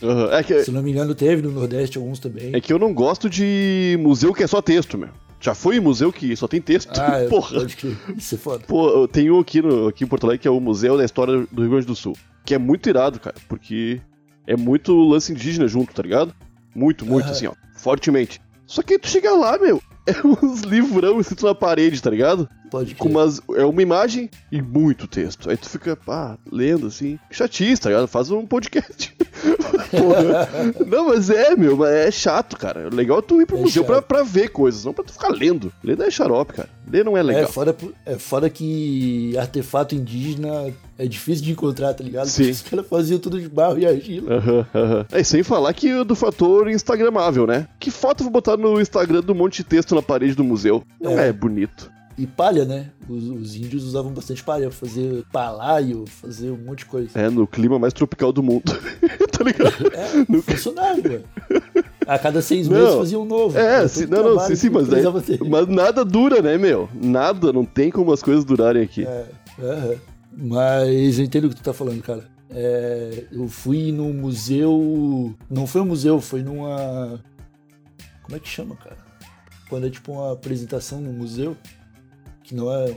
Aham. 0.04 0.30
É, 0.34 0.44
que, 0.44 0.64
Se 0.66 0.70
eu 0.70 0.74
não 0.74 0.84
me 0.84 0.92
engano, 0.92 1.16
teve 1.16 1.42
no 1.42 1.50
Nordeste 1.52 1.98
alguns 1.98 2.20
também. 2.20 2.54
é 2.54 2.60
que 2.60 2.74
eu 2.74 2.78
não 2.78 2.94
gosto 2.94 3.30
de 3.30 3.98
museu 4.02 4.34
que 4.34 4.44
é 4.44 4.48
só 4.48 4.62
texto, 4.62 4.98
meu. 4.98 5.10
Já 5.46 5.54
foi 5.54 5.78
em 5.78 5.80
museu 5.80 6.12
que 6.12 6.36
só 6.36 6.48
tem 6.48 6.60
texto. 6.60 6.98
Ah, 6.98 7.20
Porra. 7.30 7.60
pode 7.60 7.76
crer. 7.76 7.96
Isso 8.18 8.34
é 8.34 8.38
foda. 8.40 8.66
Pô, 8.66 9.08
tem 9.08 9.30
um 9.30 9.40
aqui, 9.40 9.62
no, 9.62 9.90
aqui 9.90 10.04
em 10.04 10.08
Porto 10.08 10.24
Alegre 10.24 10.42
que 10.42 10.48
é 10.48 10.52
o 10.52 10.60
Museu 10.60 10.98
da 10.98 11.06
História 11.06 11.46
do 11.52 11.62
Rio 11.62 11.70
Grande 11.70 11.86
do 11.86 11.96
Sul. 11.96 12.18
Que 12.44 12.56
é 12.56 12.58
muito 12.58 12.90
irado, 12.90 13.20
cara. 13.20 13.36
Porque 13.48 14.02
é 14.48 14.58
muito 14.58 14.92
lance 15.08 15.32
indígena 15.32 15.68
junto, 15.68 15.94
tá 15.94 16.02
ligado? 16.02 16.34
Muito, 16.74 17.06
muito, 17.06 17.30
assim, 17.30 17.46
ó. 17.46 17.54
Fortemente. 17.78 18.42
Só 18.66 18.82
que 18.82 18.94
aí 18.94 19.00
tu 19.00 19.08
chega 19.08 19.32
lá, 19.34 19.56
meu. 19.60 19.80
É 20.08 20.28
uns 20.28 20.62
livrão 20.62 21.20
escrito 21.20 21.48
na 21.48 21.56
parede, 21.56 22.00
tá 22.00 22.12
ligado? 22.12 22.48
Pode 22.72 22.96
Com 22.96 23.10
umas, 23.10 23.40
é 23.56 23.64
uma 23.64 23.82
imagem 23.82 24.30
e 24.52 24.62
muito 24.62 25.08
texto. 25.08 25.50
Aí 25.50 25.56
tu 25.58 25.70
fica, 25.70 25.96
pá, 25.96 26.38
lendo 26.52 26.88
assim. 26.88 27.18
Chatice, 27.32 27.82
tá 27.82 27.90
ligado? 27.90 28.08
Faz 28.08 28.32
um 28.32 28.46
podcast. 28.46 29.16
Porra. 29.92 30.50
Não, 30.86 31.08
mas 31.10 31.30
é, 31.30 31.56
meu, 31.56 31.86
é 31.86 32.10
chato, 32.12 32.58
cara. 32.58 32.90
O 32.92 32.96
legal 32.96 33.20
é 33.20 33.22
tu 33.22 33.42
ir 33.42 33.46
pro 33.46 33.58
É 33.58 33.62
museu 33.62 33.84
pra, 33.86 34.02
pra 34.02 34.24
ver 34.24 34.50
coisas, 34.50 34.84
não 34.84 34.94
pra 34.94 35.04
tu 35.04 35.14
ficar 35.14 35.30
lendo. 35.30 35.72
Ler 35.84 35.98
não 35.98 36.06
é 36.06 36.12
xarope, 36.12 36.54
cara. 36.54 36.70
Ler 36.90 37.06
não 37.06 37.16
é 37.16 37.20
É 37.20 37.24
legal. 37.24 37.48
foda, 37.52 37.76
é 38.06 38.16
foda 38.18 38.50
que 38.50 39.38
artefato 39.38 39.96
indígena 39.96 40.74
é 40.98 41.06
difícil 41.08 41.44
de 41.46 41.52
encontrar, 41.52 41.94
tá 41.94 42.04
ligado? 42.04 42.28
Sim. 42.28 42.50
Os 42.50 42.62
caras 42.62 42.88
faziam 42.88 43.20
tudo 43.20 43.40
de 43.40 43.48
barro 43.50 43.78
e 43.78 43.86
argila. 43.86 44.36
Aham, 44.36 44.68
aham. 44.74 45.06
É, 45.12 45.24
sem 45.24 45.44
falar 45.44 45.74
que 45.74 46.04
do 46.04 46.16
fator 46.16 46.70
instagramável, 46.70 47.46
né? 47.46 47.68
Que 47.80 47.92
foto 47.92 48.22
eu 48.22 48.26
vou 48.26 48.32
botar 48.34 48.58
no 48.58 48.80
Instagram 48.82 49.22
do 49.22 49.36
monte 49.36 49.58
de 49.58 49.64
texto 49.66 49.94
na 49.96 50.02
parede 50.02 50.36
do 50.36 50.44
museu? 50.44 50.84
Não 51.00 51.18
é, 51.20 51.30
É. 51.30 51.34
bonito. 51.34 51.92
E 52.18 52.26
palha, 52.26 52.64
né? 52.64 52.92
Os, 53.10 53.28
os 53.28 53.56
índios 53.56 53.84
usavam 53.84 54.12
bastante 54.14 54.42
palha 54.42 54.72
fazer 54.72 55.26
palaio, 55.34 56.06
fazer 56.08 56.50
um 56.50 56.58
monte 56.58 56.80
de 56.80 56.86
coisa. 56.86 57.10
É, 57.14 57.30
no 57.30 57.46
clima 57.46 57.78
mais 57.78 57.94
tropical 57.94 58.32
do 58.32 58.42
mundo. 58.42 58.64
tá 59.32 59.44
ligado? 59.44 59.92
É, 59.94 60.42
funcionário, 60.42 61.04
velho. 61.04 61.24
A 62.08 62.20
cada 62.20 62.42
seis 62.42 62.68
Não. 62.68 62.78
meses 62.78 62.96
fazia 62.96 63.20
um 63.20 63.26
novo. 63.26 63.58
É, 63.58 63.88
todo 63.88 64.10
não, 64.10 64.36
não, 64.36 64.40
sim, 64.42 64.56
sim, 64.56 64.70
mas, 64.70 64.88
daí, 64.88 65.02
ter. 65.24 65.44
mas 65.44 65.68
nada 65.68 66.06
dura, 66.06 66.40
né, 66.40 66.56
meu? 66.56 66.88
Nada, 66.94 67.52
não 67.52 67.66
tem 67.66 67.90
como 67.90 68.14
as 68.14 68.22
coisas 68.22 68.46
durarem 68.46 68.84
aqui. 68.84 69.06
É. 69.08 69.98
Mas 70.32 71.18
eu 71.18 71.26
entendo 71.26 71.46
o 71.46 71.50
que 71.50 71.56
tu 71.56 71.64
tá 71.64 71.74
falando, 71.74 72.02
cara. 72.04 72.28
É, 72.50 73.24
eu 73.32 73.48
fui 73.48 73.92
num 73.92 74.14
museu. 74.14 75.34
Não 75.50 75.66
foi 75.66 75.82
um 75.82 75.86
museu, 75.86 76.22
foi 76.22 76.44
numa. 76.44 77.20
Como 78.24 78.36
é 78.36 78.40
que 78.40 78.48
chama, 78.48 78.76
cara? 78.76 78.98
Quando 79.68 79.88
é 79.88 79.90
tipo 79.90 80.12
uma 80.12 80.34
apresentação 80.34 81.02
no 81.02 81.12
museu, 81.12 81.58
que 82.46 82.56
não 82.56 82.72
é 82.72 82.96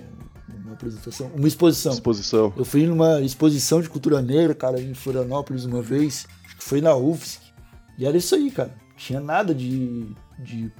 uma 0.64 0.74
apresentação, 0.74 1.30
uma 1.34 1.48
exposição. 1.48 1.92
Exposição. 1.92 2.52
Eu 2.56 2.64
fui 2.64 2.86
numa 2.86 3.20
exposição 3.20 3.80
de 3.80 3.88
cultura 3.88 4.20
negra, 4.20 4.54
cara, 4.54 4.80
em 4.80 4.94
Florianópolis 4.94 5.64
uma 5.64 5.82
vez, 5.82 6.26
acho 6.44 6.56
que 6.56 6.64
foi 6.64 6.80
na 6.80 6.94
UFSC. 6.94 7.40
E 7.98 8.06
era 8.06 8.16
isso 8.16 8.34
aí, 8.34 8.50
cara. 8.50 8.72
Tinha 8.96 9.20
nada 9.20 9.54
de. 9.54 10.06
de 10.38 10.70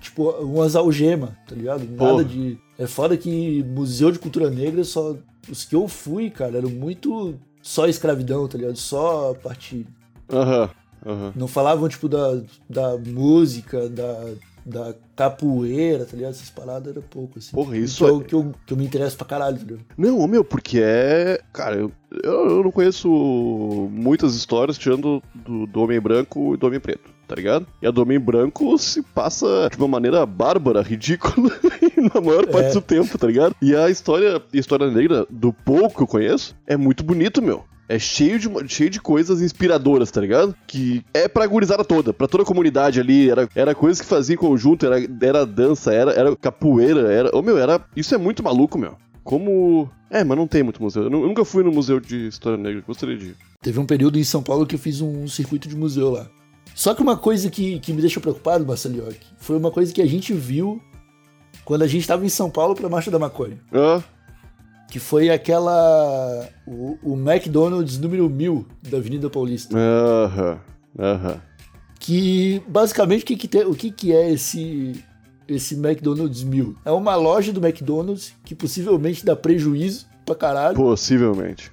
tipo, 0.00 0.30
umas 0.30 0.76
algemas, 0.76 1.30
tá 1.46 1.54
ligado? 1.54 1.80
Nada 1.80 1.96
Porra. 1.96 2.24
de. 2.24 2.58
É 2.78 2.86
foda 2.86 3.16
que 3.16 3.62
museu 3.64 4.10
de 4.10 4.18
cultura 4.18 4.50
negra, 4.50 4.84
só. 4.84 5.16
Os 5.48 5.64
que 5.64 5.74
eu 5.74 5.88
fui, 5.88 6.30
cara, 6.30 6.58
eram 6.58 6.70
muito. 6.70 7.34
Só 7.62 7.86
escravidão, 7.86 8.46
tá 8.48 8.56
ligado? 8.56 8.76
Só 8.76 9.32
a 9.32 9.34
parte. 9.34 9.86
Aham, 10.30 10.70
aham. 11.04 11.32
Não 11.34 11.46
falavam, 11.46 11.88
tipo, 11.88 12.08
da, 12.08 12.40
da 12.68 12.96
música, 12.96 13.88
da, 13.88 14.32
da 14.64 14.94
capoeira, 15.16 16.04
tá 16.04 16.16
ligado? 16.16 16.30
Essas 16.32 16.50
paradas 16.50 16.92
era 16.96 17.04
pouco, 17.08 17.38
assim. 17.38 17.52
Porra, 17.52 17.76
isso 17.76 18.04
que, 18.04 18.10
eu, 18.10 18.20
é- 18.20 18.24
que, 18.24 18.34
eu, 18.34 18.52
que 18.66 18.72
eu 18.72 18.76
me 18.76 18.84
interesso 18.84 19.16
pra 19.16 19.26
caralho, 19.26 19.58
tá 19.58 19.64
ligado? 19.64 19.84
Não, 19.96 20.26
meu, 20.26 20.44
porque 20.44 20.80
é. 20.82 21.40
Cara, 21.52 21.76
eu, 21.76 21.92
eu, 22.22 22.48
eu 22.50 22.62
não 22.64 22.70
conheço 22.70 23.08
muitas 23.90 24.34
histórias 24.34 24.78
tirando 24.78 25.22
do, 25.34 25.66
do 25.66 25.80
Homem 25.82 26.00
Branco 26.00 26.54
e 26.54 26.56
do 26.56 26.66
Homem 26.66 26.80
Preto, 26.80 27.10
tá 27.26 27.34
ligado? 27.34 27.66
E 27.82 27.86
a 27.86 27.90
do 27.90 28.02
Homem 28.02 28.18
Branco 28.18 28.76
se 28.78 29.02
passa 29.02 29.68
de 29.70 29.76
uma 29.78 29.88
maneira 29.88 30.24
bárbara, 30.26 30.82
ridícula, 30.82 31.50
na 32.14 32.20
maior 32.20 32.46
parte 32.46 32.70
É. 32.70 32.72
do 32.74 32.80
tempo, 32.80 33.16
tá 33.18 33.26
ligado? 33.26 33.54
E 33.60 33.74
a 33.74 33.88
história, 33.90 34.36
a 34.36 34.56
história 34.56 34.90
negra, 34.90 35.26
do 35.30 35.52
pouco 35.52 35.96
que 35.96 36.02
eu 36.02 36.06
conheço, 36.06 36.56
é 36.66 36.76
muito 36.76 37.02
bonito, 37.04 37.42
meu. 37.42 37.64
É 37.92 37.98
cheio 37.98 38.38
de, 38.38 38.48
cheio 38.72 38.88
de 38.88 39.00
coisas 39.00 39.42
inspiradoras, 39.42 40.10
tá 40.12 40.20
ligado? 40.20 40.54
Que 40.66 41.04
é 41.12 41.26
pra 41.26 41.44
gurizada 41.46 41.84
toda, 41.84 42.12
pra 42.12 42.28
toda 42.28 42.44
a 42.44 42.46
comunidade 42.46 43.00
ali. 43.00 43.28
Era, 43.28 43.48
era 43.54 43.74
coisas 43.74 44.00
que 44.00 44.06
fazia 44.06 44.34
em 44.34 44.38
conjunto, 44.38 44.86
era, 44.86 44.96
era 45.20 45.44
dança, 45.44 45.92
era, 45.92 46.12
era 46.12 46.36
capoeira, 46.36 47.12
era. 47.12 47.36
Ô 47.36 47.42
meu, 47.42 47.58
era. 47.58 47.84
Isso 47.96 48.14
é 48.14 48.18
muito 48.18 48.42
maluco, 48.44 48.78
meu. 48.78 48.96
Como. 49.24 49.90
É, 50.08 50.22
mas 50.22 50.38
não 50.38 50.46
tem 50.46 50.62
muito 50.62 50.80
museu. 50.82 51.04
Eu 51.04 51.10
nu- 51.10 51.22
eu 51.22 51.28
nunca 51.28 51.44
fui 51.44 51.62
no 51.64 51.72
museu 51.72 51.98
de 51.98 52.28
história 52.28 52.56
negra, 52.56 52.82
gostaria 52.86 53.16
de. 53.16 53.34
Teve 53.60 53.78
um 53.80 53.86
período 53.86 54.18
em 54.18 54.24
São 54.24 54.42
Paulo 54.42 54.64
que 54.66 54.76
eu 54.76 54.78
fiz 54.78 55.00
um 55.00 55.26
circuito 55.26 55.68
de 55.68 55.76
museu 55.76 56.10
lá. 56.10 56.28
Só 56.74 56.94
que 56.94 57.02
uma 57.02 57.16
coisa 57.16 57.50
que, 57.50 57.80
que 57.80 57.92
me 57.92 58.00
deixou 58.00 58.22
preocupado, 58.22 58.64
Bassalioc, 58.64 59.16
foi 59.38 59.56
uma 59.56 59.70
coisa 59.72 59.92
que 59.92 60.00
a 60.00 60.06
gente 60.06 60.32
viu 60.32 60.80
quando 61.64 61.82
a 61.82 61.86
gente 61.86 62.02
estava 62.02 62.24
em 62.24 62.28
São 62.28 62.48
Paulo 62.48 62.74
pra 62.74 62.88
Marcha 62.88 63.10
da 63.10 63.18
Maconha. 63.18 63.58
Ah, 63.72 64.00
Que 64.90 64.98
foi 64.98 65.30
aquela. 65.30 66.48
O, 66.66 66.98
o 67.02 67.14
McDonald's 67.16 67.96
número 67.98 68.28
1000 68.28 68.66
da 68.90 68.98
Avenida 68.98 69.30
Paulista. 69.30 69.76
aham, 69.78 70.58
aham. 70.98 71.40
Que 71.98 72.62
basicamente 72.66 73.22
o 73.22 73.26
que, 73.26 73.36
que, 73.36 73.46
tem- 73.48 73.64
o 73.66 73.74
que, 73.74 73.90
que 73.90 74.12
é 74.12 74.32
esse, 74.32 75.04
esse 75.46 75.74
McDonald's 75.74 76.42
1000? 76.42 76.74
É 76.84 76.90
uma 76.90 77.14
loja 77.14 77.52
do 77.52 77.64
McDonald's 77.64 78.32
que 78.44 78.54
possivelmente 78.54 79.24
dá 79.24 79.36
prejuízo 79.36 80.06
pra 80.26 80.34
caralho. 80.34 80.76
Possivelmente. 80.76 81.70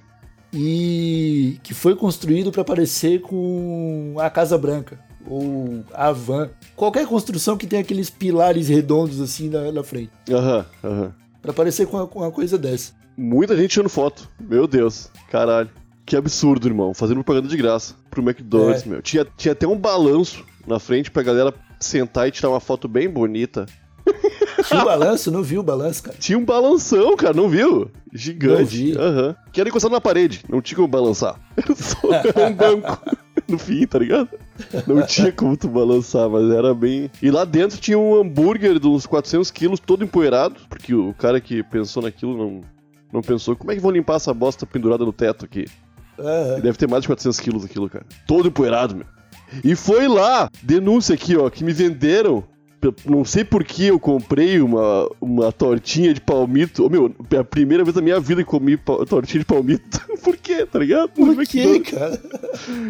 e 0.52 1.58
que 1.62 1.74
foi 1.74 1.96
construído 1.96 2.52
para 2.52 2.64
parecer 2.64 3.20
com 3.20 4.14
a 4.18 4.28
Casa 4.30 4.56
Branca 4.56 4.98
ou 5.26 5.82
a 5.92 6.12
Van. 6.12 6.50
Qualquer 6.76 7.06
construção 7.06 7.56
que 7.56 7.66
tenha 7.66 7.82
aqueles 7.82 8.08
pilares 8.10 8.68
redondos 8.68 9.20
assim 9.20 9.48
na, 9.48 9.72
na 9.72 9.82
frente, 9.82 10.10
Aham, 10.30 10.64
aham. 10.84 11.14
Pra 11.42 11.52
parecer 11.52 11.86
com 11.86 11.96
uma, 11.96 12.06
com 12.06 12.18
uma 12.20 12.30
coisa 12.30 12.58
dessa. 12.58 12.92
Muita 13.20 13.56
gente 13.56 13.70
tirando 13.72 13.88
foto. 13.88 14.28
Meu 14.40 14.66
Deus, 14.68 15.10
caralho. 15.30 15.68
Que 16.06 16.16
absurdo, 16.16 16.68
irmão. 16.68 16.94
Fazendo 16.94 17.16
propaganda 17.16 17.48
de 17.48 17.56
graça 17.56 17.94
pro 18.10 18.22
McDonald's, 18.22 18.86
É. 18.86 18.88
meu. 18.88 19.02
Tinha, 19.02 19.26
tinha 19.36 19.52
até 19.52 19.66
um 19.66 19.76
balanço 19.76 20.44
na 20.66 20.78
frente 20.78 21.10
pra 21.10 21.22
galera 21.22 21.52
sentar 21.80 22.28
e 22.28 22.30
tirar 22.30 22.50
uma 22.50 22.60
foto 22.60 22.86
bem 22.88 23.08
bonita. 23.10 23.66
Tinha 24.66 24.80
o 24.82 24.84
balanço, 24.86 25.30
não 25.30 25.42
viu 25.42 25.60
o 25.60 25.62
balanço, 25.64 26.02
cara. 26.02 26.16
Tinha 26.18 26.38
um 26.38 26.44
balanção, 26.44 27.14
cara, 27.16 27.34
não 27.34 27.48
viu? 27.48 27.80
Não 27.80 27.90
Gigante. 28.14 28.64
vi. 28.92 28.96
Aham. 28.96 29.36
Que 29.52 29.60
era 29.60 29.68
encostado 29.68 29.92
na 29.92 30.00
parede, 30.00 30.40
não 30.48 30.62
tinha 30.62 30.76
como 30.76 30.88
balançar. 30.88 31.38
Era 31.56 31.74
só 31.76 32.46
um 32.46 32.54
banco 32.54 32.98
no 33.46 33.58
fim, 33.58 33.86
tá 33.86 33.98
ligado? 33.98 34.28
Não 34.86 35.02
tinha 35.06 35.30
como 35.30 35.56
tu 35.56 35.68
balançar, 35.68 36.28
mas 36.30 36.50
era 36.50 36.74
bem. 36.74 37.10
E 37.22 37.30
lá 37.30 37.44
dentro 37.44 37.78
tinha 37.78 37.98
um 37.98 38.14
hambúrguer 38.18 38.78
de 38.78 38.86
uns 38.88 39.06
400 39.06 39.50
quilos 39.50 39.78
todo 39.80 40.04
empoeirado, 40.04 40.56
porque 40.68 40.94
o 40.94 41.14
cara 41.14 41.40
que 41.40 41.62
pensou 41.62 42.02
naquilo 42.02 42.36
não, 42.36 42.60
não 43.12 43.22
pensou 43.22 43.56
como 43.56 43.72
é 43.72 43.74
que 43.74 43.80
vão 43.80 43.90
limpar 43.90 44.16
essa 44.16 44.34
bosta 44.34 44.66
pendurada 44.66 45.04
no 45.04 45.12
teto 45.12 45.44
aqui. 45.44 45.66
E 46.56 46.60
deve 46.60 46.76
ter 46.76 46.88
mais 46.88 47.02
de 47.02 47.08
400 47.08 47.40
quilos 47.40 47.64
aquilo, 47.64 47.88
cara. 47.88 48.04
Todo 48.26 48.48
empoeirado, 48.48 48.96
meu. 48.96 49.06
E 49.64 49.74
foi 49.74 50.08
lá, 50.08 50.50
denúncia 50.62 51.14
aqui, 51.14 51.36
ó, 51.36 51.48
que 51.48 51.64
me 51.64 51.72
venderam. 51.72 52.44
Não 53.04 53.24
sei 53.24 53.44
por 53.44 53.64
que 53.64 53.86
eu 53.86 53.98
comprei 53.98 54.60
uma, 54.60 55.10
uma 55.20 55.50
tortinha 55.50 56.14
de 56.14 56.20
palmito. 56.20 56.86
Ô, 56.86 56.88
meu, 56.88 57.12
é 57.30 57.38
a 57.38 57.44
primeira 57.44 57.82
vez 57.82 57.96
na 57.96 58.02
minha 58.02 58.20
vida 58.20 58.44
que 58.44 58.48
comi 58.48 58.76
tortinha 58.76 59.40
de 59.40 59.44
palmito. 59.44 60.00
por 60.22 60.36
quê, 60.36 60.64
tá 60.64 60.78
ligado? 60.78 61.10
No 61.16 61.34
por 61.34 61.44
quê, 61.44 61.60
McDonald's. 61.60 61.90
cara? 61.90 62.22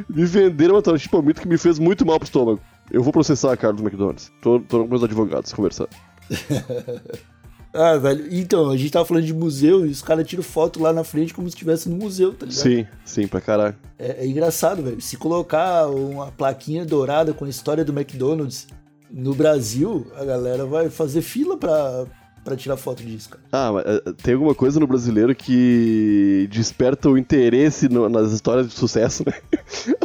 Me 0.08 0.24
venderam 0.26 0.74
uma 0.74 0.82
tortinha 0.82 1.04
de 1.04 1.08
palmito 1.08 1.40
que 1.40 1.48
me 1.48 1.56
fez 1.56 1.78
muito 1.78 2.04
mal 2.04 2.18
pro 2.18 2.26
estômago. 2.26 2.60
Eu 2.90 3.02
vou 3.02 3.12
processar 3.12 3.52
a 3.52 3.56
cara 3.56 3.72
do 3.72 3.82
McDonald's. 3.82 4.30
Tô, 4.42 4.60
tô 4.60 4.82
com 4.82 4.88
meus 4.88 5.02
advogados 5.02 5.52
conversando. 5.52 5.90
Ah, 7.72 7.96
velho. 7.96 8.26
Então, 8.30 8.70
a 8.70 8.76
gente 8.76 8.90
tava 8.90 9.04
falando 9.04 9.24
de 9.24 9.34
museu 9.34 9.86
e 9.86 9.90
os 9.90 10.02
caras 10.02 10.26
tiram 10.26 10.42
foto 10.42 10.80
lá 10.80 10.92
na 10.92 11.04
frente 11.04 11.34
como 11.34 11.48
se 11.48 11.54
estivesse 11.54 11.88
no 11.88 11.96
museu, 11.96 12.32
tá 12.32 12.46
ligado? 12.46 12.62
Sim, 12.62 12.86
sim, 13.04 13.26
pra 13.26 13.40
caralho. 13.40 13.76
É, 13.98 14.24
é 14.24 14.26
engraçado, 14.26 14.82
velho. 14.82 15.00
Se 15.00 15.16
colocar 15.16 15.86
uma 15.88 16.32
plaquinha 16.32 16.84
dourada 16.84 17.32
com 17.32 17.44
a 17.44 17.48
história 17.48 17.84
do 17.84 17.92
McDonald's 17.92 18.66
no 19.10 19.34
Brasil, 19.34 20.06
a 20.16 20.24
galera 20.24 20.64
vai 20.66 20.88
fazer 20.88 21.22
fila 21.22 21.56
pra, 21.56 22.06
pra 22.48 22.56
tirar 22.56 22.76
foto 22.76 23.02
disso, 23.02 23.30
cara. 23.30 23.42
Ah, 23.52 23.72
mas 23.72 23.84
eh, 23.86 24.12
tem 24.22 24.34
alguma 24.34 24.54
coisa 24.54 24.78
no 24.80 24.86
brasileiro 24.86 25.34
que 25.34 26.48
desperta 26.50 27.08
o 27.08 27.16
interesse 27.18 27.88
no- 27.88 28.08
nas 28.08 28.32
histórias 28.32 28.68
de 28.68 28.74
sucesso, 28.74 29.24
né? 29.26 29.34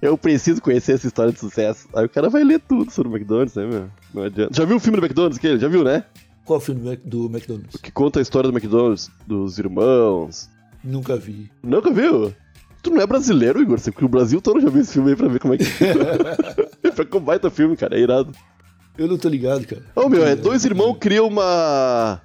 Eu 0.00 0.16
preciso 0.16 0.60
conhecer 0.62 0.92
essa 0.92 1.06
história 1.06 1.32
de 1.32 1.40
sucesso. 1.40 1.88
Aí 1.94 2.04
o 2.04 2.08
cara 2.08 2.28
vai 2.28 2.44
ler 2.44 2.60
tudo 2.60 2.90
sobre 2.90 3.12
o 3.12 3.16
McDonald's, 3.16 3.54
né, 3.56 3.66
meu? 3.66 3.90
Não 4.14 4.22
adianta. 4.22 4.54
Já 4.54 4.64
viu 4.64 4.76
o 4.76 4.80
filme 4.80 4.98
do 4.98 5.04
McDonald's 5.04 5.38
aquele? 5.38 5.58
Já 5.58 5.68
viu, 5.68 5.82
né? 5.82 6.04
Qual 6.44 6.60
filme 6.60 6.96
do 7.04 7.26
McDonald's? 7.26 7.80
Que 7.80 7.90
conta 7.90 8.20
a 8.20 8.22
história 8.22 8.50
do 8.50 8.56
McDonald's, 8.56 9.10
dos 9.26 9.58
irmãos. 9.58 10.48
Nunca 10.82 11.16
vi. 11.16 11.50
Nunca 11.62 11.90
viu? 11.90 12.32
Tu 12.80 12.90
não 12.90 13.02
é 13.02 13.06
brasileiro, 13.06 13.60
Igor? 13.60 13.78
Porque 13.80 14.04
o 14.04 14.08
Brasil 14.08 14.40
todo 14.40 14.60
já 14.60 14.70
viu 14.70 14.80
esse 14.80 14.92
filme 14.92 15.10
aí 15.10 15.16
pra 15.16 15.28
ver 15.28 15.40
como 15.40 15.54
é 15.54 15.58
que 15.58 15.64
é. 15.64 17.04
Com 17.04 17.20
baita 17.20 17.50
filme, 17.50 17.76
cara. 17.76 17.98
É 17.98 18.00
irado. 18.00 18.32
Eu 18.98 19.06
não 19.06 19.16
tô 19.16 19.28
ligado, 19.28 19.64
cara. 19.64 19.82
Ô, 19.94 20.08
meu, 20.08 20.26
é 20.26 20.34
dois 20.34 20.64
irmãos 20.64 20.96
criam 20.98 21.28
uma. 21.28 22.20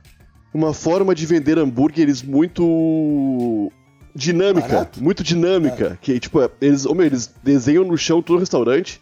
Uma 0.52 0.74
forma 0.74 1.16
de 1.16 1.26
vender 1.26 1.58
hambúrgueres 1.58 2.24
muito. 2.24 3.72
dinâmica. 4.16 4.68
Barato? 4.68 5.04
Muito 5.04 5.24
dinâmica. 5.24 5.98
Que, 6.02 6.20
tipo, 6.20 6.42
é, 6.42 6.50
eles, 6.60 6.86
ô, 6.86 6.94
meu, 6.94 7.06
eles 7.06 7.34
desenham 7.44 7.84
no 7.84 7.98
chão 7.98 8.22
todo 8.22 8.38
o 8.38 8.40
restaurante 8.40 9.00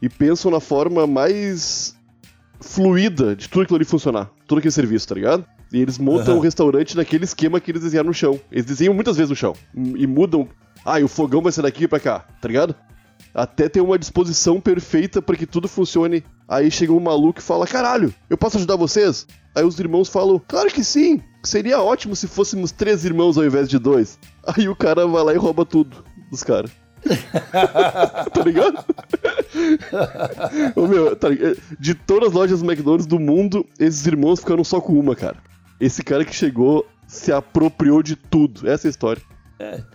e 0.00 0.08
pensam 0.08 0.50
na 0.50 0.60
forma 0.60 1.06
mais 1.06 1.94
fluida 2.60 3.36
de 3.36 3.48
tudo 3.48 3.62
aquilo 3.62 3.76
ali 3.76 3.84
funcionar. 3.84 4.30
Todo 4.46 4.58
aquele 4.58 4.72
serviço, 4.72 5.08
tá 5.08 5.14
ligado? 5.14 5.44
E 5.72 5.80
eles 5.80 5.98
montam 5.98 6.38
o 6.38 6.40
restaurante 6.40 6.96
naquele 6.96 7.24
esquema 7.24 7.60
que 7.60 7.70
eles 7.70 7.82
desenharam 7.82 8.08
no 8.08 8.14
chão. 8.14 8.40
Eles 8.50 8.64
desenham 8.64 8.94
muitas 8.94 9.16
vezes 9.16 9.30
no 9.30 9.36
chão. 9.36 9.54
E 9.74 10.06
mudam. 10.06 10.48
Ah, 10.84 11.00
e 11.00 11.04
o 11.04 11.08
fogão 11.08 11.42
vai 11.42 11.50
ser 11.52 11.62
daqui 11.62 11.88
pra 11.88 11.98
cá, 11.98 12.20
tá 12.40 12.48
ligado? 12.48 12.74
Até 13.34 13.68
ter 13.68 13.80
uma 13.80 13.98
disposição 13.98 14.60
perfeita 14.60 15.20
pra 15.20 15.36
que 15.36 15.46
tudo 15.46 15.66
funcione. 15.66 16.24
Aí 16.48 16.70
chega 16.70 16.92
um 16.92 17.00
maluco 17.00 17.40
e 17.40 17.42
fala: 17.42 17.66
Caralho, 17.66 18.14
eu 18.30 18.38
posso 18.38 18.58
ajudar 18.58 18.76
vocês? 18.76 19.26
Aí 19.54 19.64
os 19.64 19.78
irmãos 19.78 20.08
falam: 20.08 20.40
Claro 20.46 20.70
que 20.70 20.84
sim! 20.84 21.20
Seria 21.42 21.80
ótimo 21.80 22.14
se 22.14 22.28
fôssemos 22.28 22.70
três 22.70 23.04
irmãos 23.04 23.36
ao 23.36 23.44
invés 23.44 23.68
de 23.68 23.78
dois. 23.78 24.18
Aí 24.46 24.68
o 24.68 24.76
cara 24.76 25.06
vai 25.06 25.24
lá 25.24 25.34
e 25.34 25.36
rouba 25.36 25.64
tudo 25.64 26.04
dos 26.30 26.44
caras. 26.44 26.70
tá 28.32 28.42
ligado? 28.44 28.84
Ô, 30.74 30.86
meu, 30.86 31.14
tá 31.14 31.28
ligado? 31.28 31.58
De 31.78 31.94
todas 31.94 32.28
as 32.30 32.34
lojas 32.34 32.62
McDonald's 32.62 33.06
do 33.06 33.18
mundo, 33.18 33.66
esses 33.78 34.06
irmãos 34.06 34.40
ficaram 34.40 34.64
só 34.64 34.80
com 34.80 34.98
uma, 34.98 35.14
cara. 35.14 35.36
Esse 35.78 36.02
cara 36.02 36.24
que 36.24 36.34
chegou 36.34 36.86
se 37.06 37.32
apropriou 37.32 38.02
de 38.02 38.16
tudo. 38.16 38.68
Essa 38.68 38.86
é 38.86 38.88
a 38.88 38.90
história. 38.90 39.22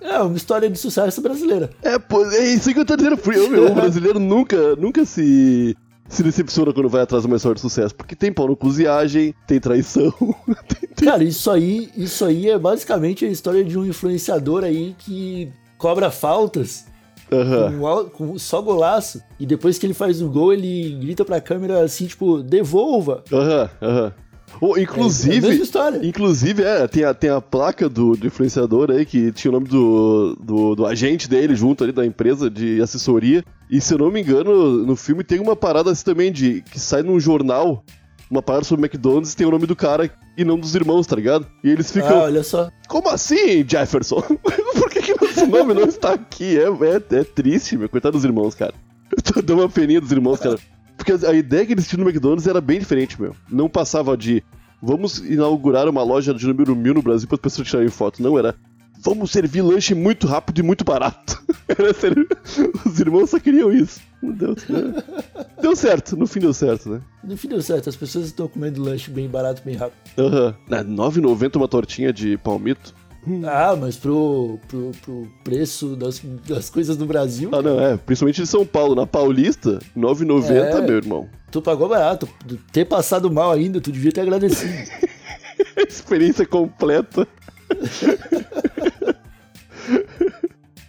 É 0.01 0.19
uma 0.21 0.35
história 0.37 0.69
de 0.69 0.77
sucesso 0.77 1.21
brasileira. 1.21 1.69
É, 1.81 1.99
pô, 1.99 2.25
é 2.25 2.45
isso 2.53 2.73
que 2.73 2.79
eu 2.79 2.85
tô 2.85 2.95
dizendo. 2.95 3.17
O 3.71 3.73
brasileiro 3.75 4.19
nunca, 4.19 4.75
nunca 4.75 5.03
se, 5.05 5.75
se 6.07 6.23
decepciona 6.23 6.73
quando 6.73 6.87
vai 6.89 7.01
atrás 7.01 7.23
de 7.23 7.27
uma 7.27 7.35
história 7.37 7.55
de 7.55 7.61
sucesso. 7.61 7.93
Porque 7.95 8.15
tem 8.15 8.31
pau 8.31 8.47
no 8.47 8.55
cozinhagem, 8.55 9.33
tem 9.45 9.59
traição. 9.59 10.11
tem- 10.67 10.89
tem- 10.95 11.07
Cara, 11.07 11.23
isso 11.23 11.49
aí, 11.51 11.89
isso 11.95 12.23
aí 12.25 12.49
é 12.49 12.57
basicamente 12.57 13.25
a 13.25 13.29
história 13.29 13.63
de 13.63 13.77
um 13.77 13.85
influenciador 13.85 14.63
aí 14.63 14.95
que 14.97 15.51
cobra 15.77 16.09
faltas 16.09 16.85
Aham. 17.31 17.77
com, 17.79 18.09
com 18.29 18.39
só 18.39 18.61
golaço. 18.61 19.21
E 19.39 19.45
depois 19.45 19.77
que 19.77 19.85
ele 19.85 19.93
faz 19.93 20.21
o 20.21 20.29
gol, 20.29 20.51
ele 20.53 20.97
grita 20.99 21.23
pra 21.25 21.39
câmera 21.41 21.83
assim, 21.83 22.07
tipo, 22.07 22.41
devolva. 22.41 23.23
Aham, 23.31 23.69
aham. 23.81 24.13
Oh, 24.61 24.75
É 24.77 24.81
inclusive, 24.81 25.47
mesma 25.47 25.63
história. 25.63 25.99
inclusive, 26.03 26.63
é, 26.63 26.87
tem 26.87 27.03
a, 27.03 27.13
tem 27.13 27.29
a 27.29 27.39
placa 27.41 27.87
do, 27.87 28.15
do 28.15 28.27
influenciador 28.27 28.91
aí 28.91 29.05
que 29.05 29.31
tinha 29.31 29.49
o 29.51 29.53
nome 29.53 29.67
do, 29.67 30.35
do, 30.41 30.75
do 30.75 30.85
agente 30.85 31.29
dele 31.29 31.55
junto 31.55 31.83
ali 31.83 31.93
da 31.93 32.05
empresa 32.05 32.49
de 32.49 32.81
assessoria. 32.81 33.43
E 33.69 33.79
se 33.79 33.93
eu 33.93 33.97
não 33.99 34.11
me 34.11 34.21
engano, 34.21 34.85
no 34.85 34.95
filme 34.95 35.23
tem 35.23 35.39
uma 35.39 35.55
parada 35.55 35.91
assim 35.91 36.03
também 36.03 36.31
de 36.31 36.61
que 36.71 36.79
sai 36.79 37.03
num 37.03 37.19
jornal, 37.19 37.83
uma 38.29 38.41
parada 38.41 38.65
sobre 38.65 38.85
McDonald's 38.85 39.33
tem 39.35 39.47
o 39.47 39.51
nome 39.51 39.65
do 39.65 39.75
cara 39.75 40.09
e 40.37 40.43
não 40.43 40.57
dos 40.59 40.75
irmãos, 40.75 41.05
tá 41.07 41.15
ligado? 41.15 41.45
E 41.63 41.69
eles 41.69 41.89
Ah, 41.89 41.93
ficam, 41.93 42.19
olha 42.19 42.43
só. 42.43 42.69
como 42.87 43.09
assim, 43.09 43.65
Jefferson? 43.67 44.21
Por 44.75 44.89
que, 44.89 45.01
que 45.01 45.15
nosso 45.25 45.45
nome 45.47 45.73
não 45.73 45.83
está 45.85 46.13
aqui? 46.13 46.57
É, 46.57 46.63
é, 46.65 47.19
é 47.19 47.23
triste, 47.23 47.77
meu. 47.77 47.89
Coitado 47.89 48.13
dos 48.17 48.23
irmãos, 48.25 48.55
cara. 48.55 48.73
Dando 49.35 49.53
uma 49.61 49.69
peninha 49.69 49.99
dos 49.99 50.11
irmãos, 50.11 50.39
cara. 50.39 50.57
Porque 51.09 51.25
a 51.25 51.33
ideia 51.33 51.65
que 51.65 51.73
eles 51.73 51.87
tinham 51.87 52.03
no 52.03 52.09
McDonald's 52.09 52.45
era 52.45 52.61
bem 52.61 52.79
diferente, 52.79 53.19
meu. 53.19 53.35
Não 53.49 53.67
passava 53.67 54.15
de 54.15 54.43
vamos 54.81 55.17
inaugurar 55.17 55.89
uma 55.89 56.03
loja 56.03 56.33
de 56.33 56.45
número 56.45 56.75
mil 56.75 56.93
no 56.93 57.01
Brasil 57.01 57.27
para 57.27 57.35
as 57.35 57.41
pessoas 57.41 57.67
tirarem 57.67 57.89
foto. 57.89 58.21
Não, 58.21 58.37
era 58.37 58.55
vamos 59.01 59.31
servir 59.31 59.61
lanche 59.61 59.95
muito 59.95 60.27
rápido 60.27 60.59
e 60.59 60.63
muito 60.63 60.83
barato. 60.83 61.41
Era 61.67 61.93
sério. 61.93 62.27
Os 62.85 62.99
irmãos 62.99 63.29
só 63.29 63.39
queriam 63.39 63.71
isso. 63.71 64.01
Deu, 64.21 64.53
deu 65.61 65.75
certo, 65.75 66.17
no 66.17 66.27
fim 66.27 66.41
deu 66.41 66.53
certo, 66.53 66.89
né? 66.89 67.01
No 67.23 67.37
fim 67.37 67.47
deu 67.47 67.61
certo, 67.61 67.87
as 67.87 67.95
pessoas 67.95 68.25
estão 68.25 68.49
comendo 68.49 68.81
lanche 68.81 69.09
bem 69.09 69.29
barato, 69.29 69.61
bem 69.63 69.75
rápido. 69.75 69.97
Aham. 70.17 70.55
Uhum. 70.69 70.95
9,90 70.95 71.55
uma 71.55 71.67
tortinha 71.67 72.11
de 72.11 72.37
palmito. 72.37 72.93
Ah, 73.45 73.75
mas 73.75 73.97
pro, 73.97 74.59
pro, 74.67 74.91
pro 75.01 75.27
preço 75.43 75.95
das, 75.95 76.21
das 76.47 76.69
coisas 76.69 76.97
no 76.97 77.05
Brasil, 77.05 77.49
Ah, 77.53 77.61
não, 77.61 77.79
é. 77.79 77.97
Principalmente 77.97 78.41
de 78.41 78.47
São 78.47 78.65
Paulo. 78.65 78.95
Na 78.95 79.05
Paulista, 79.05 79.79
9,90, 79.95 80.51
É. 80.51 80.81
meu 80.81 80.95
irmão. 80.97 81.29
tu 81.51 81.61
pagou 81.61 81.89
barato. 81.89 82.27
Ter 82.71 82.85
passado 82.85 83.31
mal 83.31 83.51
ainda, 83.51 83.81
tu 83.81 83.91
devia 83.91 84.11
ter 84.11 84.21
agradecido. 84.21 84.73
Experiência 85.87 86.45
completa. 86.45 87.27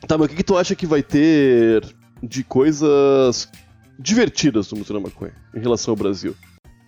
tá, 0.06 0.16
mas 0.18 0.26
o 0.26 0.28
que, 0.30 0.36
que 0.36 0.44
tu 0.44 0.56
acha 0.56 0.74
que 0.74 0.86
vai 0.86 1.02
ter 1.02 1.84
de 2.22 2.44
coisas 2.44 3.48
divertidas 3.98 4.70
no 4.70 4.78
Museu 4.78 4.94
da 4.94 5.00
Maconha 5.00 5.32
em 5.54 5.60
relação 5.60 5.92
ao 5.92 5.96
Brasil? 5.96 6.34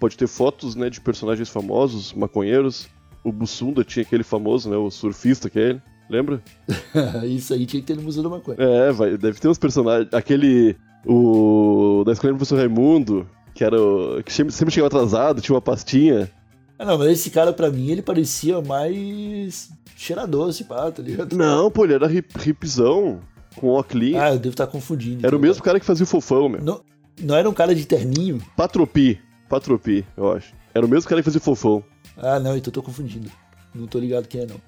Pode 0.01 0.17
ter 0.17 0.27
fotos, 0.27 0.75
né, 0.75 0.91
de 0.91 1.01
personagens 1.01 1.49
famosos, 1.49 2.13
maconheiros. 2.13 2.89
O 3.25 3.31
Bussunda 3.31 3.85
tinha 3.85 4.03
aquele 4.03 4.23
famoso, 4.23 4.69
né, 4.69 4.77
o 4.77 4.91
surfista 4.91 5.49
que 5.49 5.59
é 5.59 5.71
ele. 5.71 5.83
Lembra? 6.11 6.43
Isso 7.25 7.55
aí 7.55 7.65
tinha 7.65 7.81
que 7.81 7.87
ter 7.87 7.97
no 7.97 8.03
Museu 8.03 8.23
da 8.23 8.29
Maconha. 8.29 8.57
É, 8.59 8.93
vai, 8.93 9.17
deve 9.17 9.41
ter 9.41 9.49
uns 9.49 9.59
personagens. 9.59 10.13
Aquele. 10.13 10.77
O. 11.07 12.03
Da 12.05 12.13
escola 12.13 12.33
do 12.33 12.37
professor 12.37 12.59
Raimundo, 12.59 13.27
que 13.55 13.65
era 13.65 13.81
o. 13.81 14.23
que 14.23 14.33
sempre, 14.33 14.53
chegava 14.71 14.89
atrasado, 14.89 15.41
tinha 15.41 15.55
uma 15.55 15.63
pastinha. 15.63 16.31
Ah, 16.79 16.85
não, 16.85 16.99
mas 16.99 17.13
esse 17.13 17.31
cara, 17.31 17.53
pra 17.53 17.71
mim, 17.71 17.91
ele 17.91 18.03
parecia 18.03 18.61
mais 18.61 19.71
cheirador, 19.97 20.51
esse 20.51 20.65
pá, 20.65 20.91
tá 20.91 21.03
ligado? 21.03 21.37
Não, 21.37 21.71
pô, 21.71 21.85
ele 21.85 21.95
era 21.95 22.13
hip, 22.13 22.29
hipzão, 22.47 23.21
com 23.57 23.69
óculos. 23.69 24.15
Ah, 24.17 24.35
eu 24.35 24.39
devo 24.39 24.53
estar 24.53 24.67
confundindo. 24.67 25.25
Era 25.25 25.35
o 25.35 25.39
então, 25.39 25.49
mesmo 25.49 25.63
cara 25.63 25.79
que 25.79 25.87
fazia 25.87 26.05
o 26.05 26.09
fofão, 26.09 26.49
meu. 26.49 26.63
Não, 26.63 26.81
não 27.21 27.37
era 27.37 27.49
um 27.49 27.55
cara 27.55 27.75
de 27.75 27.87
terninho? 27.87 28.43
Patropi. 28.57 29.21
Patropi, 29.49 30.05
eu 30.17 30.33
acho. 30.33 30.53
Era 30.75 30.85
o 30.85 30.89
mesmo 30.89 31.09
cara 31.09 31.21
que 31.21 31.25
fazia 31.25 31.41
o 31.41 31.45
fofão. 31.45 31.85
Ah, 32.17 32.39
não, 32.39 32.57
então 32.57 32.71
eu 32.71 32.75
tô 32.75 32.83
confundindo. 32.83 33.31
Não 33.75 33.87
tô 33.87 33.99
ligado 33.99 34.29
quem 34.29 34.43
é, 34.43 34.47
não. 34.47 34.61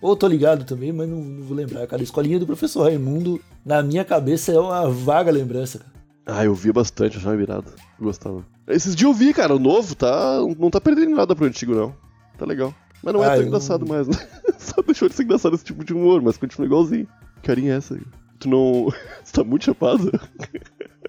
Ou 0.00 0.16
tô 0.16 0.26
ligado 0.28 0.64
também, 0.64 0.92
mas 0.92 1.08
não, 1.08 1.22
não 1.22 1.44
vou 1.44 1.56
lembrar, 1.56 1.86
cara. 1.86 2.00
A 2.00 2.04
escolinha 2.04 2.38
do 2.38 2.46
professor 2.46 2.84
Raimundo, 2.84 3.40
na 3.64 3.82
minha 3.82 4.04
cabeça, 4.04 4.52
é 4.52 4.58
uma 4.58 4.88
vaga 4.88 5.30
lembrança, 5.30 5.78
cara. 5.80 5.92
Ah, 6.24 6.44
eu 6.44 6.54
via 6.54 6.72
bastante, 6.72 7.16
achava 7.16 7.36
virado. 7.36 7.72
Gostava. 7.98 8.44
Esses 8.68 8.94
dias 8.94 9.08
eu 9.10 9.14
vi, 9.14 9.32
cara, 9.32 9.56
o 9.56 9.58
novo 9.58 9.94
tá. 9.94 10.38
Não 10.58 10.70
tá 10.70 10.80
perdendo 10.80 11.16
nada 11.16 11.34
pro 11.34 11.46
antigo, 11.46 11.74
não. 11.74 11.94
Tá 12.36 12.44
legal. 12.44 12.72
Mas 13.02 13.14
não 13.14 13.24
é 13.24 13.26
Ah, 13.26 13.34
tão 13.36 13.44
engraçado 13.44 13.84
não- 13.86 13.94
mais, 13.94 14.06
né? 14.06 14.14
Só 14.58 14.82
deixou 14.82 15.08
de 15.08 15.14
ser 15.14 15.22
engraçado 15.24 15.54
esse 15.54 15.64
tipo 15.64 15.84
de 15.84 15.92
humor, 15.94 16.20
mas 16.22 16.36
continua 16.36 16.66
igualzinho. 16.66 17.06
Que 17.36 17.42
carinha 17.48 17.74
é 17.74 17.76
essa 17.78 17.94
aí? 17.94 18.02
Tu 18.38 18.48
não. 18.48 18.88
tu 19.24 19.32
tá 19.32 19.42
muito 19.42 19.64
chapado? 19.64 20.12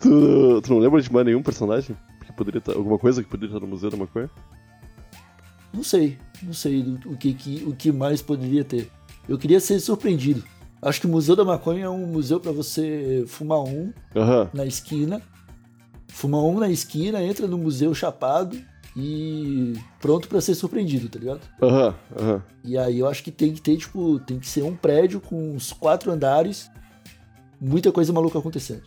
tu, 0.00 0.60
tu 0.62 0.70
não 0.72 0.78
lembra 0.78 1.00
de 1.00 1.12
mais 1.12 1.26
nenhum 1.26 1.42
personagem? 1.42 1.96
Que 2.24 2.32
poderia 2.32 2.58
estar. 2.58 2.74
Alguma 2.74 2.98
coisa 2.98 3.22
que 3.22 3.28
poderia 3.28 3.54
estar 3.54 3.64
no 3.64 3.70
Museu 3.70 3.90
da 3.90 3.96
Maconha? 3.96 4.30
Não 5.72 5.82
sei, 5.82 6.18
não 6.42 6.52
sei 6.52 6.80
o 7.04 7.16
que, 7.16 7.34
que- 7.34 7.64
o 7.66 7.74
que 7.74 7.92
mais 7.92 8.22
poderia 8.22 8.64
ter. 8.64 8.90
Eu 9.28 9.36
queria 9.38 9.60
ser 9.60 9.78
surpreendido. 9.80 10.42
Acho 10.80 11.00
que 11.00 11.06
o 11.06 11.10
Museu 11.10 11.34
da 11.36 11.44
Maconha 11.44 11.84
é 11.86 11.88
um 11.88 12.06
museu 12.06 12.38
pra 12.40 12.52
você 12.52 13.24
fumar 13.26 13.60
um 13.60 13.92
Aham. 14.14 14.48
na 14.54 14.64
esquina, 14.64 15.20
fumar 16.08 16.40
um 16.42 16.58
na 16.58 16.70
esquina, 16.70 17.22
entra 17.22 17.46
no 17.46 17.58
museu 17.58 17.92
chapado 17.94 18.56
e 18.96 19.74
pronto 20.00 20.28
pra 20.28 20.40
ser 20.40 20.54
surpreendido, 20.54 21.08
tá 21.08 21.18
ligado? 21.18 21.40
Aham, 21.60 21.94
aham. 22.18 22.42
E 22.64 22.78
aí 22.78 22.98
eu 23.00 23.06
acho 23.08 23.22
que 23.24 23.30
tem 23.32 23.52
que 23.52 23.60
ter, 23.60 23.76
tipo, 23.76 24.18
tem 24.20 24.38
que 24.38 24.46
ser 24.48 24.62
um 24.62 24.74
prédio 24.74 25.20
com 25.20 25.50
uns 25.54 25.72
quatro 25.72 26.10
andares, 26.12 26.70
muita 27.60 27.90
coisa 27.92 28.12
maluca 28.12 28.38
acontecendo. 28.38 28.82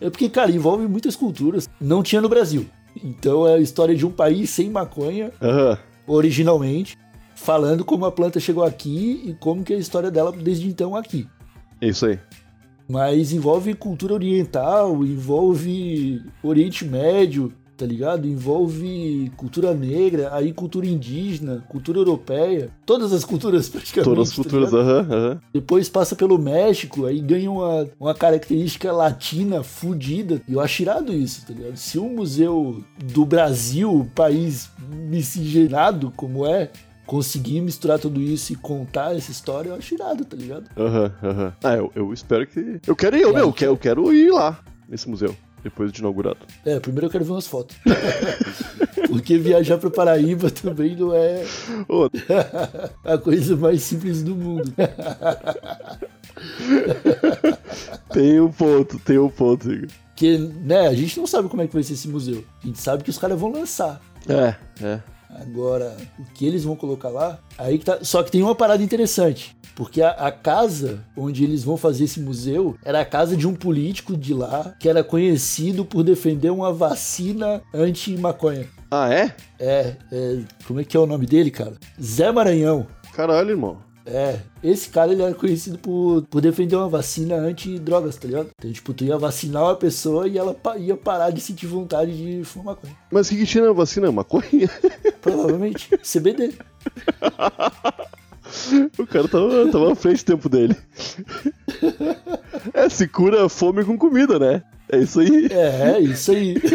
É 0.00 0.08
porque, 0.10 0.28
cara, 0.28 0.50
envolve 0.50 0.86
muitas 0.88 1.14
culturas. 1.14 1.68
Não 1.80 2.02
tinha 2.02 2.20
no 2.20 2.28
Brasil. 2.28 2.66
Então 3.02 3.46
é 3.46 3.54
a 3.54 3.58
história 3.60 3.94
de 3.94 4.04
um 4.06 4.10
país 4.10 4.50
sem 4.50 4.70
maconha, 4.70 5.32
Aham. 5.40 5.78
Originalmente, 6.06 6.98
falando 7.34 7.84
como 7.84 8.04
a 8.04 8.12
planta 8.12 8.40
chegou 8.40 8.64
aqui 8.64 9.22
e 9.26 9.34
como 9.34 9.64
que 9.64 9.72
é 9.72 9.76
a 9.76 9.80
história 9.80 10.10
dela 10.10 10.32
desde 10.32 10.68
então 10.68 10.96
aqui. 10.96 11.26
É 11.80 11.88
isso 11.88 12.06
aí. 12.06 12.18
Mas 12.88 13.32
envolve 13.32 13.74
cultura 13.74 14.14
oriental, 14.14 15.04
envolve 15.04 16.22
Oriente 16.42 16.84
Médio, 16.84 17.52
tá 17.76 17.86
ligado? 17.86 18.28
Envolve 18.28 19.32
cultura 19.36 19.74
negra, 19.74 20.32
aí 20.32 20.52
cultura 20.52 20.86
indígena, 20.86 21.64
cultura 21.68 21.98
europeia, 21.98 22.70
todas 22.86 23.12
as 23.12 23.24
culturas 23.24 23.68
praticamente. 23.70 24.08
Todas 24.08 24.28
as 24.28 24.36
tá 24.36 24.42
culturas, 24.42 24.72
aham, 24.72 25.06
aham. 25.10 25.40
Depois 25.52 25.88
passa 25.88 26.14
pelo 26.14 26.38
México, 26.38 27.06
aí 27.06 27.20
ganha 27.20 27.50
uma, 27.50 27.88
uma 27.98 28.14
característica 28.14 28.92
latina 28.92 29.62
fudida. 29.62 30.40
E 30.48 30.52
eu 30.52 30.60
acho 30.60 30.82
irado 30.82 31.12
isso, 31.12 31.44
tá 31.46 31.52
ligado? 31.52 31.76
Se 31.76 31.98
um 31.98 32.14
museu 32.14 32.84
do 33.04 33.24
Brasil, 33.24 34.08
país 34.14 34.70
miscigenado 34.92 36.12
como 36.16 36.46
é, 36.46 36.70
conseguir 37.06 37.60
misturar 37.60 37.98
tudo 37.98 38.20
isso 38.20 38.52
e 38.52 38.56
contar 38.56 39.16
essa 39.16 39.30
história, 39.30 39.70
eu 39.70 39.74
acho 39.74 39.94
irado, 39.94 40.24
tá 40.24 40.36
ligado? 40.36 40.70
Aham, 40.76 41.12
aham. 41.22 41.52
Ah, 41.62 41.74
eu, 41.74 41.92
eu 41.94 42.12
espero 42.12 42.46
que. 42.46 42.80
Eu 42.86 42.96
quero 42.96 43.16
ir, 43.16 43.22
eu, 43.22 43.32
meu, 43.32 43.46
eu 43.46 43.52
quero, 43.52 43.72
eu 43.72 43.76
quero 43.76 44.12
ir 44.12 44.30
lá, 44.30 44.60
nesse 44.88 45.08
museu, 45.08 45.36
depois 45.62 45.92
de 45.92 46.00
inaugurado. 46.00 46.40
É, 46.64 46.78
primeiro 46.80 47.06
eu 47.06 47.10
quero 47.10 47.24
ver 47.24 47.32
umas 47.32 47.46
fotos. 47.46 47.76
Porque 49.08 49.36
viajar 49.36 49.76
pra 49.76 49.90
Paraíba 49.90 50.50
também 50.50 50.96
não 50.96 51.14
é 51.14 51.44
Ô, 51.86 52.08
a 53.04 53.18
coisa 53.18 53.54
mais 53.56 53.82
simples 53.82 54.22
do 54.22 54.34
mundo. 54.34 54.72
tem 58.10 58.40
um 58.40 58.50
ponto, 58.50 58.98
tem 59.00 59.18
um 59.18 59.28
ponto, 59.28 59.70
Igor. 59.70 59.88
Porque, 60.06 60.38
né, 60.38 60.86
a 60.88 60.94
gente 60.94 61.18
não 61.18 61.26
sabe 61.26 61.48
como 61.48 61.62
é 61.62 61.66
que 61.66 61.74
vai 61.74 61.82
ser 61.82 61.94
esse 61.94 62.08
museu. 62.08 62.44
A 62.62 62.66
gente 62.66 62.80
sabe 62.80 63.02
que 63.02 63.10
os 63.10 63.18
caras 63.18 63.38
vão 63.38 63.52
lançar. 63.52 64.00
É, 64.28 64.54
é. 64.84 65.00
Agora, 65.40 65.96
o 66.18 66.24
que 66.34 66.46
eles 66.46 66.64
vão 66.64 66.76
colocar 66.76 67.08
lá, 67.08 67.38
aí 67.56 67.78
que 67.78 67.84
tá. 67.84 67.98
Só 68.02 68.22
que 68.22 68.30
tem 68.30 68.42
uma 68.42 68.54
parada 68.54 68.82
interessante. 68.82 69.56
Porque 69.74 70.02
a, 70.02 70.10
a 70.10 70.30
casa 70.30 71.02
onde 71.16 71.42
eles 71.42 71.64
vão 71.64 71.78
fazer 71.78 72.04
esse 72.04 72.20
museu 72.20 72.76
era 72.84 73.00
a 73.00 73.04
casa 73.06 73.34
de 73.34 73.48
um 73.48 73.54
político 73.54 74.14
de 74.14 74.34
lá 74.34 74.74
que 74.78 74.88
era 74.88 75.02
conhecido 75.02 75.84
por 75.84 76.02
defender 76.02 76.50
uma 76.50 76.72
vacina 76.72 77.62
anti-maconha. 77.72 78.66
Ah, 78.90 79.12
é? 79.12 79.34
É, 79.58 79.96
é, 80.12 80.38
como 80.66 80.80
é 80.80 80.84
que 80.84 80.94
é 80.94 81.00
o 81.00 81.06
nome 81.06 81.24
dele, 81.24 81.50
cara? 81.50 81.72
Zé 82.00 82.30
Maranhão. 82.30 82.86
Caralho, 83.14 83.50
irmão. 83.50 83.78
É, 84.04 84.40
esse 84.64 84.88
cara 84.88 85.12
ele 85.12 85.22
era 85.22 85.32
conhecido 85.32 85.78
por, 85.78 86.22
por 86.28 86.40
defender 86.40 86.74
uma 86.74 86.88
vacina 86.88 87.36
anti-drogas, 87.36 88.16
tá 88.16 88.26
ligado? 88.26 88.48
Então, 88.58 88.72
tipo, 88.72 88.92
tu 88.92 89.04
ia 89.04 89.16
vacinar 89.16 89.62
uma 89.62 89.76
pessoa 89.76 90.26
e 90.26 90.36
ela 90.36 90.52
pa- 90.54 90.76
ia 90.76 90.96
parar 90.96 91.30
de 91.30 91.40
sentir 91.40 91.66
vontade 91.66 92.10
de 92.16 92.44
fumar 92.44 92.74
maconha. 92.74 92.96
Mas 93.12 93.28
o 93.28 93.30
que, 93.30 93.36
que 93.38 93.46
tinha 93.46 93.64
na 93.64 93.72
vacina? 93.72 94.10
Maconha? 94.10 94.68
Provavelmente, 95.20 95.88
CBD. 96.02 96.52
o 98.98 99.06
cara 99.06 99.28
tava, 99.28 99.70
tava 99.70 99.92
à 99.92 99.94
frente 99.94 100.24
do 100.24 100.26
tempo 100.32 100.48
dele. 100.48 100.76
é, 102.74 102.88
se 102.88 103.06
cura 103.06 103.46
a 103.46 103.48
fome 103.48 103.84
com 103.84 103.96
comida, 103.96 104.36
né? 104.38 104.62
É 104.90 104.98
isso 104.98 105.20
aí. 105.20 105.46
É, 105.50 106.00
isso 106.00 106.32
aí. 106.32 106.56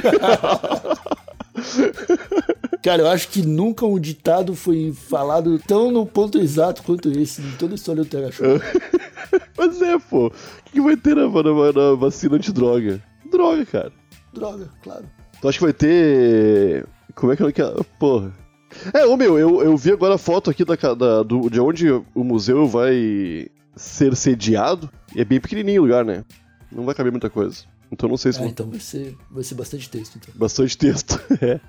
Cara, 2.83 3.01
eu 3.01 3.07
acho 3.07 3.27
que 3.29 3.41
nunca 3.41 3.85
um 3.85 3.99
ditado 3.99 4.55
foi 4.55 4.93
falado 4.93 5.59
tão 5.67 5.91
no 5.91 6.05
ponto 6.05 6.37
exato 6.37 6.83
quanto 6.83 7.09
esse 7.11 7.41
em 7.41 7.51
toda 7.57 7.73
a 7.73 7.75
história 7.75 8.03
do 8.03 8.09
Terra 8.09 8.31
Show. 8.31 8.45
Mas 9.57 9.81
é, 9.81 9.97
pô. 9.99 10.27
O 10.27 10.31
que, 10.71 10.79
vai 10.81 10.95
ter 10.95 11.15
na, 11.15 11.27
na- 11.27 11.73
na 11.73 11.95
vacina 11.95 12.35
antidroga? 12.35 13.01
Droga, 13.31 13.65
cara. 13.65 13.91
Droga, 14.33 14.69
claro. 14.83 15.05
Tu 15.41 15.47
acha 15.47 15.57
que 15.57 15.63
vai 15.63 15.73
ter. 15.73 16.85
Como 17.15 17.31
é 17.31 17.35
que 17.35 17.43
é 17.43 17.51
que? 17.51 17.61
Porra. 17.99 18.31
É, 18.93 19.05
ô 19.05 19.17
meu, 19.17 19.39
eu, 19.39 19.61
eu 19.63 19.75
vi 19.77 19.91
agora 19.91 20.15
a 20.15 20.19
foto 20.19 20.49
aqui 20.49 20.63
da, 20.63 20.75
da- 20.75 21.23
do, 21.23 21.49
de 21.49 21.59
onde 21.59 21.89
o 21.89 22.23
museu 22.23 22.67
vai 22.67 23.49
ser 23.75 24.15
sediado. 24.15 24.89
E 25.15 25.21
é 25.21 25.25
bem 25.25 25.39
pequenininho 25.39 25.81
o 25.81 25.85
lugar, 25.85 26.05
né? 26.05 26.23
Não 26.71 26.85
vai 26.85 26.93
caber 26.93 27.11
muita 27.11 27.29
coisa. 27.29 27.63
Então 27.91 28.07
não 28.09 28.17
sei 28.17 28.31
se. 28.33 28.37
Ah, 28.39 28.41
vou- 28.43 28.51
então 28.51 28.69
vai 28.69 28.79
ser, 28.79 29.15
vai 29.31 29.43
ser 29.43 29.55
bastante 29.55 29.89
texto, 29.89 30.17
então. 30.17 30.33
Bastante 30.35 30.77
texto. 30.77 31.19
é. 31.41 31.59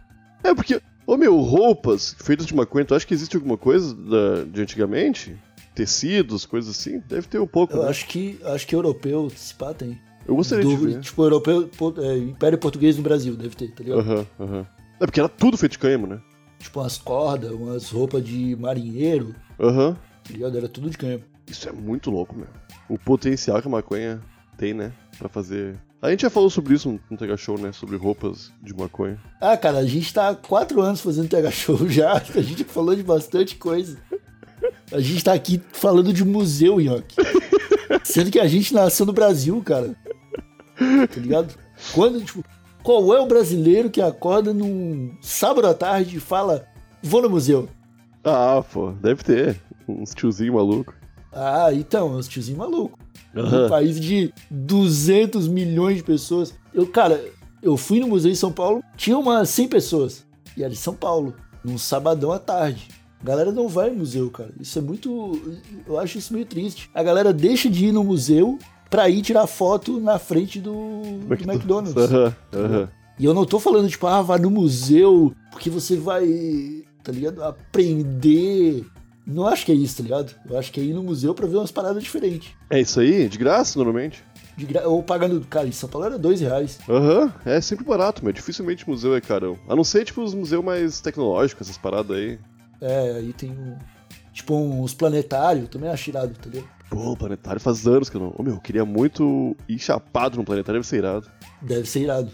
É 0.45 0.55
porque, 0.55 0.81
ô 1.11 1.17
meu, 1.17 1.37
roupas 1.39 2.15
feitas 2.21 2.47
de 2.47 2.55
maconha, 2.55 2.85
tu 2.85 2.95
acha 2.95 3.07
que 3.07 3.15
existe 3.15 3.35
alguma 3.37 3.57
coisa 3.57 3.95
da- 3.95 4.45
de 4.45 4.61
antigamente? 4.61 5.35
Tecidos, 5.75 6.45
coisas 6.45 6.71
assim? 6.77 6.99
Deve 7.09 7.27
ter 7.29 7.39
um 7.41 7.47
pouco. 7.47 7.75
Eu 7.77 7.83
né? 7.85 7.89
acho 7.89 8.07
que 8.07 8.39
acho 8.45 8.67
que 8.67 8.75
europeu, 8.75 9.31
se 9.31 9.55
pá, 9.55 9.73
tem. 9.73 9.99
Eu 10.27 10.35
gostaria 10.37 10.65
de 10.65 10.77
Do- 10.77 10.83
ver. 10.83 11.01
Tipo, 11.01 11.23
europeu, 11.23 11.71
é, 11.99 12.19
Império 12.19 12.59
Português 12.59 12.97
no 12.97 13.03
Brasil, 13.03 13.35
deve 13.37 13.55
ter, 13.57 13.71
tá 13.73 13.83
ligado? 13.83 14.01
Aham, 14.01 14.27
aham. 14.41 14.67
É 15.01 15.07
porque 15.07 15.21
era 15.21 15.29
tudo 15.29 15.57
feito 15.57 15.73
de 15.73 15.79
cânhamo, 15.79 16.07
né? 16.07 16.21
Tipo 16.59 16.81
umas 16.81 16.99
cordas, 16.99 17.53
umas 17.53 17.89
roupas 17.91 18.23
de 18.25 18.57
marinheiro, 18.57 19.35
Aham. 19.61 19.95
tá 20.25 20.33
ligado? 20.33 20.59
Era 20.59 20.69
tudo 20.69 20.91
de 20.91 20.99
canhão. 20.99 21.21
Isso 21.47 21.69
é 21.69 21.73
muito 21.73 22.11
louco, 22.11 22.35
meu. 22.37 22.49
O 22.89 22.99
potencial 22.99 23.63
que 23.63 23.69
a 23.69 23.71
maconha 23.71 24.21
tem, 24.59 24.75
né? 24.75 24.93
Pra 25.19 25.29
fazer. 25.29 25.79
A 26.01 26.11
gente 26.11 26.23
já 26.23 26.31
falou 26.31 26.49
sobre 26.49 26.75
isso 26.75 27.01
no- 27.11 27.17
Tega 27.17 27.37
Show, 27.37 27.59
né? 27.59 27.73
Sobre 27.73 27.97
roupas 27.97 28.53
de 28.63 28.73
maconha. 28.75 29.19
Ah, 29.41 29.57
cara, 29.57 29.79
a 29.79 29.87
gente 29.87 30.13
tá 30.15 30.29
há 30.29 30.35
quatro 30.35 30.81
anos 30.81 31.01
fazendo 31.01 31.29
TH 31.29 31.51
Show 31.51 31.87
já. 31.91 32.13
A 32.15 32.41
gente 32.41 32.63
falou 32.65 32.95
de 32.95 33.03
bastante 33.03 33.57
coisa. 33.57 33.99
A 34.93 35.01
gente 35.01 35.25
tá 35.25 35.33
aqui 35.33 35.61
falando 35.73 36.13
de 36.13 36.25
museu, 36.25 36.81
Nhoque. 36.81 37.17
Sendo 38.05 38.31
que 38.31 38.39
a 38.39 38.47
gente 38.47 38.73
nasceu 38.75 39.05
no 39.07 39.13
Brasil, 39.13 39.61
cara. 39.65 39.95
Tá 40.77 41.21
ligado? 41.21 41.55
Quando, 41.95 42.21
tipo, 42.25 42.45
qual 42.83 43.13
é 43.15 43.21
o 43.21 43.27
brasileiro 43.27 43.91
que 43.91 44.01
acorda 44.01 44.53
num 44.55 45.17
sábado 45.21 45.67
à 45.67 45.75
tarde 45.75 46.17
e 46.17 46.21
fala, 46.21 46.67
vou 47.03 47.23
no 47.23 47.31
museu? 47.31 47.69
Ah, 48.25 48.63
pô, 48.73 48.93
deve 48.93 49.23
ter. 49.25 49.61
Uns 49.89 50.15
tiozinho 50.15 50.55
maluco. 50.55 50.95
Ah, 51.33 51.71
então, 51.73 52.17
uns 52.17 52.29
tiozinhos 52.29 52.59
malucos. 53.35 53.67
Um 53.67 53.69
país 53.69 54.01
de 54.01 54.33
200 54.51 55.49
milhões 55.49 55.97
de 55.97 56.03
pessoas. 56.03 56.55
Eu, 56.73 56.87
cara, 56.87 57.25
eu 57.63 57.77
fui 57.77 58.01
no 58.01 58.09
museu 58.09 58.31
em 58.31 58.35
São 58.35 58.53
Paulo, 58.53 58.83
tinha 58.97 59.19
umas 59.19 59.49
100 59.51 59.69
pessoas. 59.69 60.25
E 60.57 60.63
era 60.63 60.73
em 60.73 60.77
São 60.77 60.95
Paulo, 60.95 61.35
num 61.65 61.79
sabadão 61.79 62.33
à 62.33 62.39
tarde. 62.39 62.89
A 63.21 63.25
galera 63.25 63.51
não 63.51 63.69
vai 63.69 63.91
no 63.91 63.97
museu, 63.97 64.31
cara. 64.31 64.51
Isso 64.61 64.79
é 64.79 64.83
muito. 64.83 65.41
Eu 65.87 65.99
acho 65.99 66.19
isso 66.19 66.33
meio 66.33 66.47
triste. 66.47 66.89
A 66.95 67.03
galera 67.03 67.33
deixa 67.33 67.69
de 67.69 67.87
ir 67.87 67.93
no 67.93 68.05
museu 68.05 68.59
pra 68.89 69.09
ir 69.09 69.23
tirar 69.23 69.47
foto 69.47 70.01
na 70.01 70.19
frente 70.19 70.61
do, 70.61 71.03
do 71.27 71.51
McDonald's. 71.51 71.95
Aham. 72.55 72.89
E 73.19 73.25
eu 73.25 73.35
não 73.35 73.45
tô 73.45 73.59
falando, 73.59 73.89
tipo, 73.89 74.07
ah, 74.07 74.23
vai 74.23 74.39
no 74.39 74.49
museu 74.49 75.35
porque 75.51 75.69
você 75.69 75.97
vai, 75.97 76.85
tá 77.03 77.11
ligado? 77.11 77.43
Aprender. 77.43 78.87
Não 79.29 79.47
acho 79.47 79.67
que 79.67 79.73
é 79.73 79.75
isso, 79.75 79.99
tá 79.99 80.03
ligado? 80.03 80.35
Eu 80.49 80.59
acho 80.59 80.73
que 80.73 80.81
é 80.81 80.83
ir 80.85 80.95
no 80.95 81.03
museu 81.03 81.35
pra 81.35 81.47
ver 81.47 81.57
umas 81.59 81.71
paradas 81.71 82.03
diferentes. 82.03 82.51
É 82.71 82.81
isso 82.81 82.99
aí? 82.99 83.29
De 83.29 83.37
graça, 83.37 83.79
normalmente? 83.79 84.25
De 84.57 84.65
gra... 84.65 84.89
Ou 84.89 85.03
pagando. 85.03 85.41
Cara, 85.49 85.69
em 85.69 85.73
São 85.73 85.89
Paulo 85.89 86.07
era 86.07 86.19
dois 86.19 86.41
reais. 86.41 86.79
Aham, 86.89 87.33
é 87.45 87.61
sempre 87.61 87.85
barato, 87.85 88.25
meu. 88.25 88.33
Dificilmente 88.33 88.89
museu 88.89 89.15
é 89.15 89.21
carão. 89.21 89.59
A 89.69 89.77
não 89.77 89.85
ser, 89.85 90.05
tipo, 90.07 90.23
os 90.23 90.33
museus 90.35 90.65
mais 90.65 91.01
tecnológicos, 91.03 91.69
essas 91.69 91.77
paradas 91.79 92.17
aí. 92.17 92.39
É, 92.81 93.13
aí 93.19 93.33
tem 93.35 93.51
um. 93.51 93.77
Tipo, 94.33 94.55
uns 94.57 94.95
planetários, 94.95 95.69
também 95.69 95.91
acho 95.91 96.09
irado, 96.11 96.33
tá 96.35 96.49
ligado? 96.49 96.69
Pô, 96.89 97.15
planetário 97.17 97.61
faz 97.61 97.87
anos 97.87 98.09
que 98.09 98.17
eu 98.17 98.21
não. 98.21 98.35
Ô, 98.39 98.43
meu, 98.43 98.55
eu 98.55 98.61
queria 98.61 98.85
muito 98.85 99.55
ir 99.69 99.79
chapado 99.79 100.39
no 100.39 100.45
planetário, 100.45 100.81
deve 100.81 100.89
ser 100.89 100.99
irado. 100.99 101.29
Deve 101.61 101.87
ser 101.89 102.01
irado. 102.01 102.31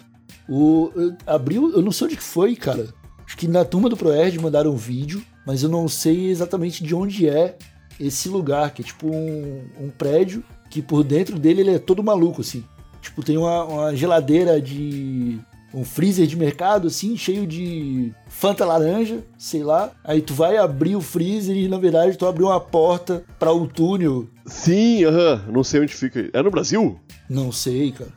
O. 0.48 0.92
eu- 0.94 1.16
Abriu. 1.26 1.72
Eu 1.74 1.82
não 1.82 1.90
sei 1.90 2.06
onde 2.06 2.16
que 2.16 2.22
foi, 2.22 2.54
cara. 2.54 2.86
Acho 3.26 3.36
que 3.36 3.48
na 3.48 3.64
turma 3.64 3.88
do 3.88 3.96
Proerd 3.96 4.38
mandaram 4.38 4.70
um 4.72 4.76
vídeo, 4.76 5.22
mas 5.46 5.62
eu 5.62 5.68
não 5.68 5.88
sei 5.88 6.28
exatamente 6.28 6.82
de 6.82 6.94
onde 6.94 7.28
é 7.28 7.56
esse 8.00 8.28
lugar, 8.28 8.72
que 8.72 8.82
é 8.82 8.84
tipo 8.84 9.08
um, 9.08 9.62
um 9.80 9.90
prédio 9.90 10.42
que 10.70 10.82
por 10.82 11.04
dentro 11.04 11.38
dele 11.38 11.60
ele 11.60 11.74
é 11.74 11.78
todo 11.78 12.02
maluco, 12.02 12.40
assim. 12.40 12.64
Tipo, 13.00 13.22
tem 13.22 13.36
uma, 13.36 13.64
uma 13.64 13.96
geladeira 13.96 14.60
de. 14.60 15.38
um 15.72 15.84
freezer 15.84 16.26
de 16.26 16.36
mercado, 16.36 16.88
assim, 16.88 17.16
cheio 17.16 17.46
de 17.46 18.12
Fanta 18.26 18.64
laranja, 18.64 19.22
sei 19.38 19.62
lá. 19.62 19.92
Aí 20.02 20.22
tu 20.22 20.34
vai 20.34 20.56
abrir 20.56 20.96
o 20.96 21.00
freezer 21.00 21.56
e 21.56 21.68
na 21.68 21.78
verdade 21.78 22.16
tu 22.16 22.26
abriu 22.26 22.46
uma 22.46 22.58
porta 22.58 23.22
pra 23.38 23.52
um 23.52 23.66
túnel. 23.66 24.26
Sim, 24.46 25.04
aham, 25.04 25.44
não 25.52 25.62
sei 25.62 25.80
onde 25.80 25.94
fica. 25.94 26.28
É 26.32 26.42
no 26.42 26.50
Brasil? 26.50 26.98
Não 27.28 27.52
sei, 27.52 27.92
cara. 27.92 28.10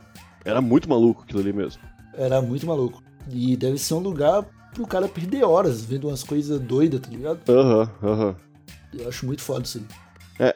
Era 0.44 0.60
muito 0.60 0.88
maluco 0.88 1.22
aquilo 1.22 1.40
ali 1.40 1.52
mesmo. 1.52 1.82
Era 2.14 2.40
muito 2.40 2.66
maluco. 2.66 3.02
E 3.30 3.56
deve 3.56 3.78
ser 3.78 3.94
um 3.94 3.98
lugar 3.98 4.44
pro 4.78 4.86
cara 4.86 5.08
perder 5.08 5.44
horas 5.44 5.84
vendo 5.84 6.06
umas 6.06 6.22
coisas 6.22 6.60
doidas, 6.60 7.00
tá 7.00 7.10
ligado? 7.10 7.40
Aham, 7.48 7.90
aham. 8.00 8.36
Eu 8.96 9.08
acho 9.08 9.26
muito 9.26 9.42
foda 9.42 9.64
isso 9.64 9.82
aí. 10.38 10.52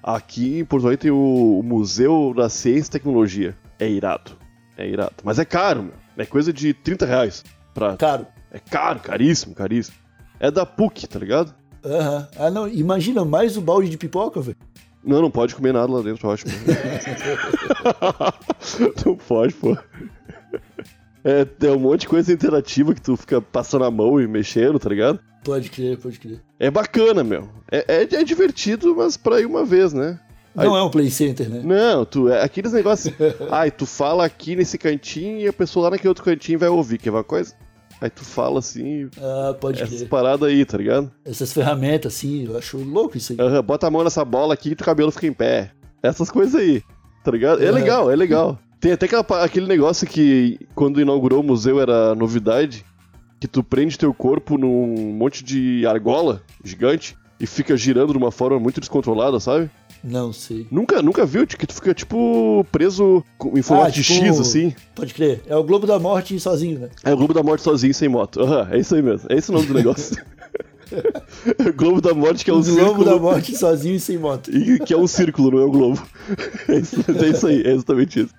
Aqui 0.00 0.60
em 0.60 0.64
Porto 0.64 0.86
Alegre 0.86 1.02
tem 1.02 1.10
o, 1.10 1.60
Museu 1.64 2.32
da 2.36 2.48
Ciência 2.48 2.88
e 2.88 2.92
Tecnologia. 2.92 3.56
É 3.80 3.88
irado. 3.88 4.32
É 4.76 4.88
irado. 4.88 5.14
Mas 5.24 5.40
é 5.40 5.44
caro, 5.44 5.82
meu. 5.82 5.94
É 6.16 6.24
coisa 6.24 6.52
de 6.52 6.72
30 6.72 7.04
reais. 7.04 7.44
Pra... 7.72 7.96
Caro. 7.96 8.26
É 8.52 8.60
caro, 8.60 9.00
caríssimo, 9.00 9.54
caríssimo. 9.54 9.96
É 10.38 10.50
da 10.50 10.64
PUC, 10.64 11.08
tá 11.08 11.18
ligado? 11.18 11.52
Aham. 11.84 12.28
Ah, 12.38 12.50
não. 12.50 12.68
Imagina 12.68 13.24
mais 13.24 13.56
o 13.56 13.60
balde 13.60 13.88
de 13.88 13.98
pipoca, 13.98 14.40
velho. 14.40 14.56
Não, 15.02 15.20
não 15.20 15.30
pode 15.30 15.54
comer 15.54 15.72
nada 15.72 15.92
lá 15.92 16.00
dentro, 16.00 16.28
eu 16.28 16.32
acho. 16.32 16.44
não 19.04 19.16
pode, 19.16 19.52
pô. 19.54 19.76
É, 21.24 21.44
tem 21.44 21.70
um 21.70 21.78
monte 21.78 22.02
de 22.02 22.08
coisa 22.08 22.32
interativa 22.32 22.94
que 22.94 23.00
tu 23.00 23.16
fica 23.16 23.40
passando 23.40 23.84
a 23.84 23.90
mão 23.90 24.20
e 24.20 24.26
mexendo, 24.28 24.78
tá 24.78 24.88
ligado? 24.90 25.18
Pode 25.42 25.70
crer, 25.70 25.98
pode 25.98 26.18
crer. 26.20 26.40
É 26.58 26.70
bacana, 26.70 27.24
meu. 27.24 27.48
É, 27.70 27.84
é, 27.88 28.02
é 28.02 28.24
divertido, 28.24 28.94
mas 28.96 29.16
pra 29.16 29.40
ir 29.40 29.46
uma 29.46 29.64
vez, 29.64 29.92
né? 29.92 30.18
Aí- 30.56 30.66
Não 30.68 30.76
é 30.76 30.82
um 30.82 30.90
play 30.90 31.10
center, 31.10 31.48
né? 31.50 31.62
Não, 31.64 32.04
tu 32.04 32.28
é 32.28 32.42
aqueles 32.42 32.72
negócios. 32.72 33.12
Ai, 33.50 33.70
tu 33.70 33.86
fala 33.86 34.24
aqui 34.24 34.54
nesse 34.54 34.78
cantinho 34.78 35.38
e 35.40 35.48
a 35.48 35.52
pessoa 35.52 35.84
lá 35.84 35.90
naquele 35.90 36.08
outro 36.08 36.22
cantinho 36.24 36.58
vai 36.58 36.68
ouvir, 36.68 36.98
que 36.98 37.08
é 37.08 37.12
uma 37.12 37.24
coisa. 37.24 37.54
Aí 38.00 38.10
tu 38.10 38.24
fala 38.24 38.58
assim, 38.58 39.08
Ah, 39.18 39.54
pode 39.58 39.82
essas 39.82 39.96
crer. 39.98 40.08
paradas 40.08 40.48
aí, 40.48 40.64
tá 40.64 40.76
ligado? 40.76 41.10
Essas 41.24 41.52
ferramentas, 41.52 42.14
assim, 42.14 42.44
eu 42.44 42.56
acho 42.58 42.76
louco 42.78 43.16
isso 43.16 43.32
aí. 43.32 43.38
Aham, 43.40 43.62
bota 43.62 43.86
a 43.86 43.90
mão 43.90 44.04
nessa 44.04 44.24
bola 44.24 44.52
aqui 44.54 44.70
e 44.70 44.74
teu 44.76 44.84
cabelo 44.84 45.10
fica 45.10 45.26
em 45.26 45.32
pé. 45.32 45.70
Essas 46.02 46.30
coisas 46.30 46.54
aí, 46.54 46.82
tá 47.24 47.30
ligado? 47.30 47.62
É 47.64 47.70
legal, 47.70 48.10
é 48.10 48.16
legal. 48.16 48.58
Tem 48.84 48.92
até 48.92 49.06
aquela 49.06 49.24
aquele 49.42 49.66
negócio 49.66 50.06
que 50.06 50.58
quando 50.74 51.00
inaugurou 51.00 51.40
o 51.40 51.42
museu 51.42 51.80
era 51.80 52.14
novidade, 52.14 52.84
que 53.40 53.48
tu 53.48 53.64
prende 53.64 53.98
teu 53.98 54.12
corpo 54.12 54.58
num 54.58 55.10
monte 55.14 55.42
de 55.42 55.86
argola 55.86 56.42
gigante 56.62 57.16
e 57.40 57.46
fica 57.46 57.78
girando 57.78 58.12
de 58.12 58.18
uma 58.18 58.30
forma 58.30 58.60
muito 58.60 58.80
descontrolada, 58.80 59.40
sabe? 59.40 59.70
Não 60.04 60.34
sei. 60.34 60.66
Nunca, 60.70 61.00
nunca 61.00 61.24
viu? 61.24 61.46
Que 61.46 61.66
tu 61.66 61.72
fica, 61.72 61.94
tipo, 61.94 62.62
preso 62.70 63.24
em 63.56 63.62
formato 63.62 63.88
Ah, 63.88 63.90
de 63.90 64.02
tipo- 64.02 64.22
X, 64.22 64.38
assim. 64.38 64.74
Pode 64.94 65.14
crer. 65.14 65.42
É 65.46 65.56
o 65.56 65.64
Globo 65.64 65.86
da 65.86 65.98
Morte 65.98 66.38
sozinho, 66.38 66.78
né? 66.80 66.90
É 67.02 67.10
o 67.10 67.16
Globo 67.16 67.32
da 67.32 67.42
Morte 67.42 67.62
sozinho, 67.62 67.94
sem 67.94 68.10
moto. 68.10 68.38
Aham, 68.42 68.68
é 68.70 68.78
isso 68.80 68.94
aí 68.94 69.00
mesmo. 69.00 69.26
É 69.30 69.34
esse 69.38 69.48
o 69.48 69.54
nome 69.54 69.66
do 69.66 69.72
negócio. 69.72 70.14
Globo 71.76 72.00
da 72.00 72.12
Morte, 72.14 72.44
que 72.44 72.50
é 72.50 72.54
um 72.54 72.62
Globo 72.62 72.78
círculo. 72.78 73.04
da 73.04 73.16
Morte 73.18 73.56
sozinho 73.56 73.94
e 73.96 74.00
sem 74.00 74.18
moto. 74.18 74.50
E 74.54 74.78
que 74.80 74.92
é 74.92 74.96
um 74.96 75.06
círculo, 75.06 75.50
não 75.50 75.58
é 75.60 75.66
um 75.66 75.70
globo. 75.70 76.02
É 76.68 76.76
isso, 76.78 76.96
é 77.08 77.28
isso 77.28 77.46
aí, 77.46 77.62
é 77.62 77.72
exatamente 77.72 78.20
isso. 78.20 78.34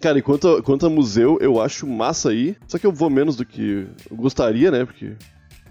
Cara, 0.00 0.18
enquanto, 0.18 0.48
a- 0.48 0.62
quanto 0.62 0.86
a 0.86 0.90
museu, 0.90 1.38
eu 1.40 1.60
acho 1.60 1.86
massa 1.86 2.28
aí. 2.30 2.54
Só 2.68 2.78
que 2.78 2.86
eu 2.86 2.92
vou 2.92 3.08
menos 3.08 3.34
do 3.36 3.44
que 3.46 3.86
eu 4.10 4.16
gostaria, 4.16 4.70
né? 4.70 4.84
Porque. 4.84 5.12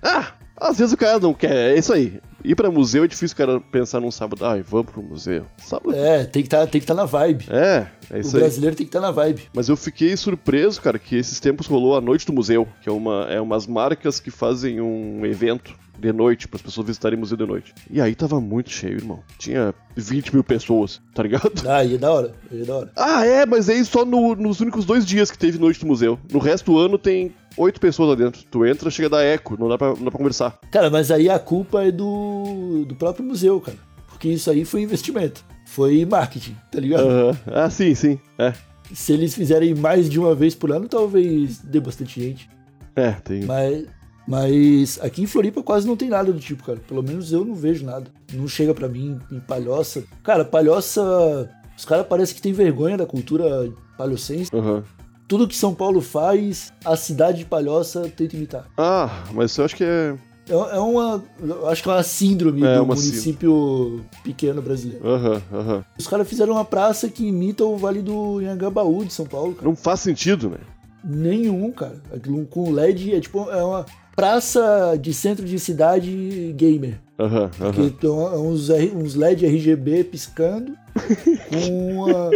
Ah! 0.02 0.34
Às 0.60 0.78
vezes 0.78 0.94
o 0.94 0.98
cara 0.98 1.20
não 1.20 1.34
quer, 1.34 1.74
é 1.74 1.78
isso 1.78 1.92
aí. 1.94 2.20
Ir 2.44 2.56
pra 2.56 2.70
museu 2.70 3.04
é 3.04 3.08
difícil 3.08 3.34
o 3.34 3.38
cara 3.38 3.60
pensar 3.60 4.00
num 4.00 4.12
sábado, 4.12 4.46
ai, 4.46 4.62
vamos 4.62 4.92
pro 4.92 5.02
museu. 5.02 5.46
Sábado. 5.58 5.96
É, 5.96 6.24
tem 6.26 6.44
que 6.44 6.50
tá, 6.50 6.66
tem 6.68 6.80
que 6.80 6.86
tá 6.88 6.94
na 6.94 7.06
vibe. 7.06 7.46
É, 7.50 7.88
é 8.10 8.18
o 8.18 8.20
isso 8.20 8.36
aí. 8.36 8.44
brasileiro 8.44 8.76
tem 8.76 8.86
que 8.86 8.90
estar 8.90 9.02
tá 9.02 9.08
na 9.08 9.12
vibe. 9.12 9.44
Mas 9.54 9.68
eu 9.68 9.76
fiquei 9.76 10.16
surpreso, 10.16 10.80
cara, 10.82 11.00
que 11.00 11.16
esses 11.16 11.40
tempos 11.40 11.66
rolou 11.66 11.98
a 11.98 12.02
Noite 12.02 12.26
do 12.26 12.34
Museu, 12.34 12.68
que 12.82 12.88
é, 12.88 12.92
uma, 12.92 13.26
é 13.30 13.42
umas 13.42 13.66
marcas 13.66 14.20
que 14.20 14.30
fazem 14.30 14.80
um 14.80 15.26
evento 15.26 15.74
de 15.98 16.12
noite, 16.12 16.48
para 16.48 16.58
as 16.58 16.62
pessoas 16.62 16.88
visitarem 16.88 17.18
o 17.18 17.22
museu 17.22 17.38
de 17.38 17.46
noite. 17.46 17.74
E 17.90 18.02
aí 18.02 18.14
tava 18.14 18.42
muito 18.42 18.70
cheio, 18.70 18.98
irmão. 18.98 19.24
Tinha 19.40 19.74
20 19.96 20.34
mil 20.34 20.44
pessoas, 20.44 21.02
tá 21.14 21.24
ligado? 21.24 21.52
Ah, 21.68 21.84
e 21.86 21.96
é 21.96 21.98
da 21.98 22.12
hora, 22.12 22.34
e 22.52 22.62
é 22.62 22.66
da 22.66 22.76
hora. 22.76 22.92
Ah, 22.98 23.26
é, 23.26 23.46
mas 23.46 23.70
aí 23.70 23.84
só 23.86 24.04
no- 24.04 24.36
nos 24.36 24.60
únicos 24.60 24.84
dois 24.86 25.06
dias 25.06 25.32
que 25.32 25.38
teve 25.38 25.58
Noite 25.58 25.80
do 25.80 25.86
Museu. 25.88 26.20
No 26.32 26.40
resto 26.40 26.72
do 26.72 26.78
ano 26.78 26.98
tem 26.98 27.34
oito 27.58 27.80
pessoas 27.80 28.10
lá 28.10 28.16
dentro. 28.16 28.44
Tu 28.50 28.66
entra, 28.66 28.90
chega 28.90 29.08
a 29.08 29.12
dar 29.12 29.24
eco, 29.24 29.56
não 29.60 29.68
dá 29.68 29.78
pra, 29.78 29.88
não 29.90 30.06
dá 30.06 30.12
pra 30.12 30.18
conversar. 30.18 30.60
Cara, 30.72 30.90
mas 30.90 31.12
aí 31.12 31.30
a 31.30 31.40
culpa 31.40 31.84
é 31.84 31.92
do, 31.92 32.86
do 32.88 32.96
próprio 32.96 33.26
museu, 33.26 33.60
cara. 33.60 33.78
Porque 34.08 34.30
isso 34.30 34.50
aí 34.50 34.66
foi 34.66 34.82
investimento. 34.82 35.44
Foi 35.66 36.06
marketing, 36.06 36.56
tá 36.72 36.80
ligado? 36.80 37.08
Aham. 37.08 37.38
Ah, 37.48 37.70
sim, 37.70 37.94
sim. 37.96 38.20
É. 38.38 38.54
Se 38.94 39.14
eles 39.14 39.34
fizerem 39.34 39.74
mais 39.74 40.10
de 40.10 40.20
uma 40.20 40.36
vez 40.36 40.54
por 40.54 40.72
ano, 40.72 40.88
talvez 40.88 41.58
dê 41.60 41.80
bastante 41.80 42.22
gente. 42.22 42.50
É, 42.96 43.12
tem. 43.12 43.44
Mas, 43.44 43.86
mas 44.28 45.00
aqui 45.02 45.24
em 45.24 45.28
Floripa 45.28 45.62
quase 45.64 45.88
não 45.88 45.98
tem 45.98 46.08
nada 46.08 46.32
do 46.32 46.40
tipo, 46.40 46.64
cara. 46.64 46.80
Pelo 46.88 47.02
menos 47.04 47.34
eu 47.34 47.44
não 47.44 47.56
vejo 47.56 47.84
nada. 47.84 48.06
Não 48.32 48.48
chega 48.48 48.74
pra 48.74 48.88
mim 48.88 49.20
em 49.32 49.40
palhoça. 49.40 50.04
Cara, 50.24 50.46
palhoça. 50.46 51.50
Os 51.78 51.84
caras 51.84 52.08
parecem 52.08 52.36
que 52.36 52.42
tem 52.42 52.54
vergonha 52.54 52.96
da 52.96 53.06
cultura 53.06 53.70
palhocense. 53.98 54.50
Aham. 54.56 54.84
Tudo 55.28 55.48
que 55.48 55.56
São 55.56 55.74
Paulo 55.74 56.02
faz, 56.02 56.72
a 56.84 56.96
cidade 56.96 57.40
de 57.40 57.46
Palhoça 57.46 58.12
tenta 58.16 58.36
imitar. 58.36 58.66
Ah, 58.78 59.24
mas 59.34 59.58
eu 59.58 59.66
acho 59.66 59.76
que 59.76 59.84
é. 59.84 60.16
É, 60.48 60.54
é 60.54 60.80
uma. 60.80 61.24
eu 61.42 61.68
Acho 61.68 61.82
que 61.82 61.90
é 61.90 61.94
uma 61.94 62.04
síndrome 62.04 62.64
É, 62.64 62.76
do 62.76 62.84
uma 62.84 62.94
município 62.96 64.06
pequeno 64.24 64.62
brasileiro. 64.62 65.04
Aham, 65.08 65.42
aham. 65.52 65.86
Os 65.98 66.06
caras 66.06 66.28
fizeram 66.30 66.54
uma 66.54 66.64
praça 66.66 67.10
que 67.10 67.26
imita 67.26 67.66
o 67.66 67.76
Vale 67.78 68.02
do 68.04 68.38
Anhangabaú 68.38 69.04
de 69.04 69.12
São 69.12 69.26
Paulo, 69.26 69.54
cara. 69.56 69.68
Não 69.68 69.76
faz 69.76 70.02
sentido, 70.02 70.50
né? 70.52 70.58
Nenhum, 71.04 71.72
cara. 71.72 72.00
Aquilo 72.14 72.46
com 72.46 72.72
LED 72.72 73.16
é 73.16 73.20
tipo 73.20 73.50
é 73.50 73.64
uma 73.64 73.86
praça 74.16 74.96
de 75.02 75.14
centro 75.14 75.46
de 75.46 75.58
cidade 75.60 76.54
gamer. 76.56 77.00
Aham, 77.20 77.50
Que 77.50 77.64
aham. 77.64 77.90
tem 77.90 78.10
uns, 78.10 78.70
R- 78.70 78.92
uns 78.96 79.16
LED 79.16 79.46
RGB 79.48 80.04
piscando 80.04 80.74
com, 81.50 82.06
a, 82.06 82.32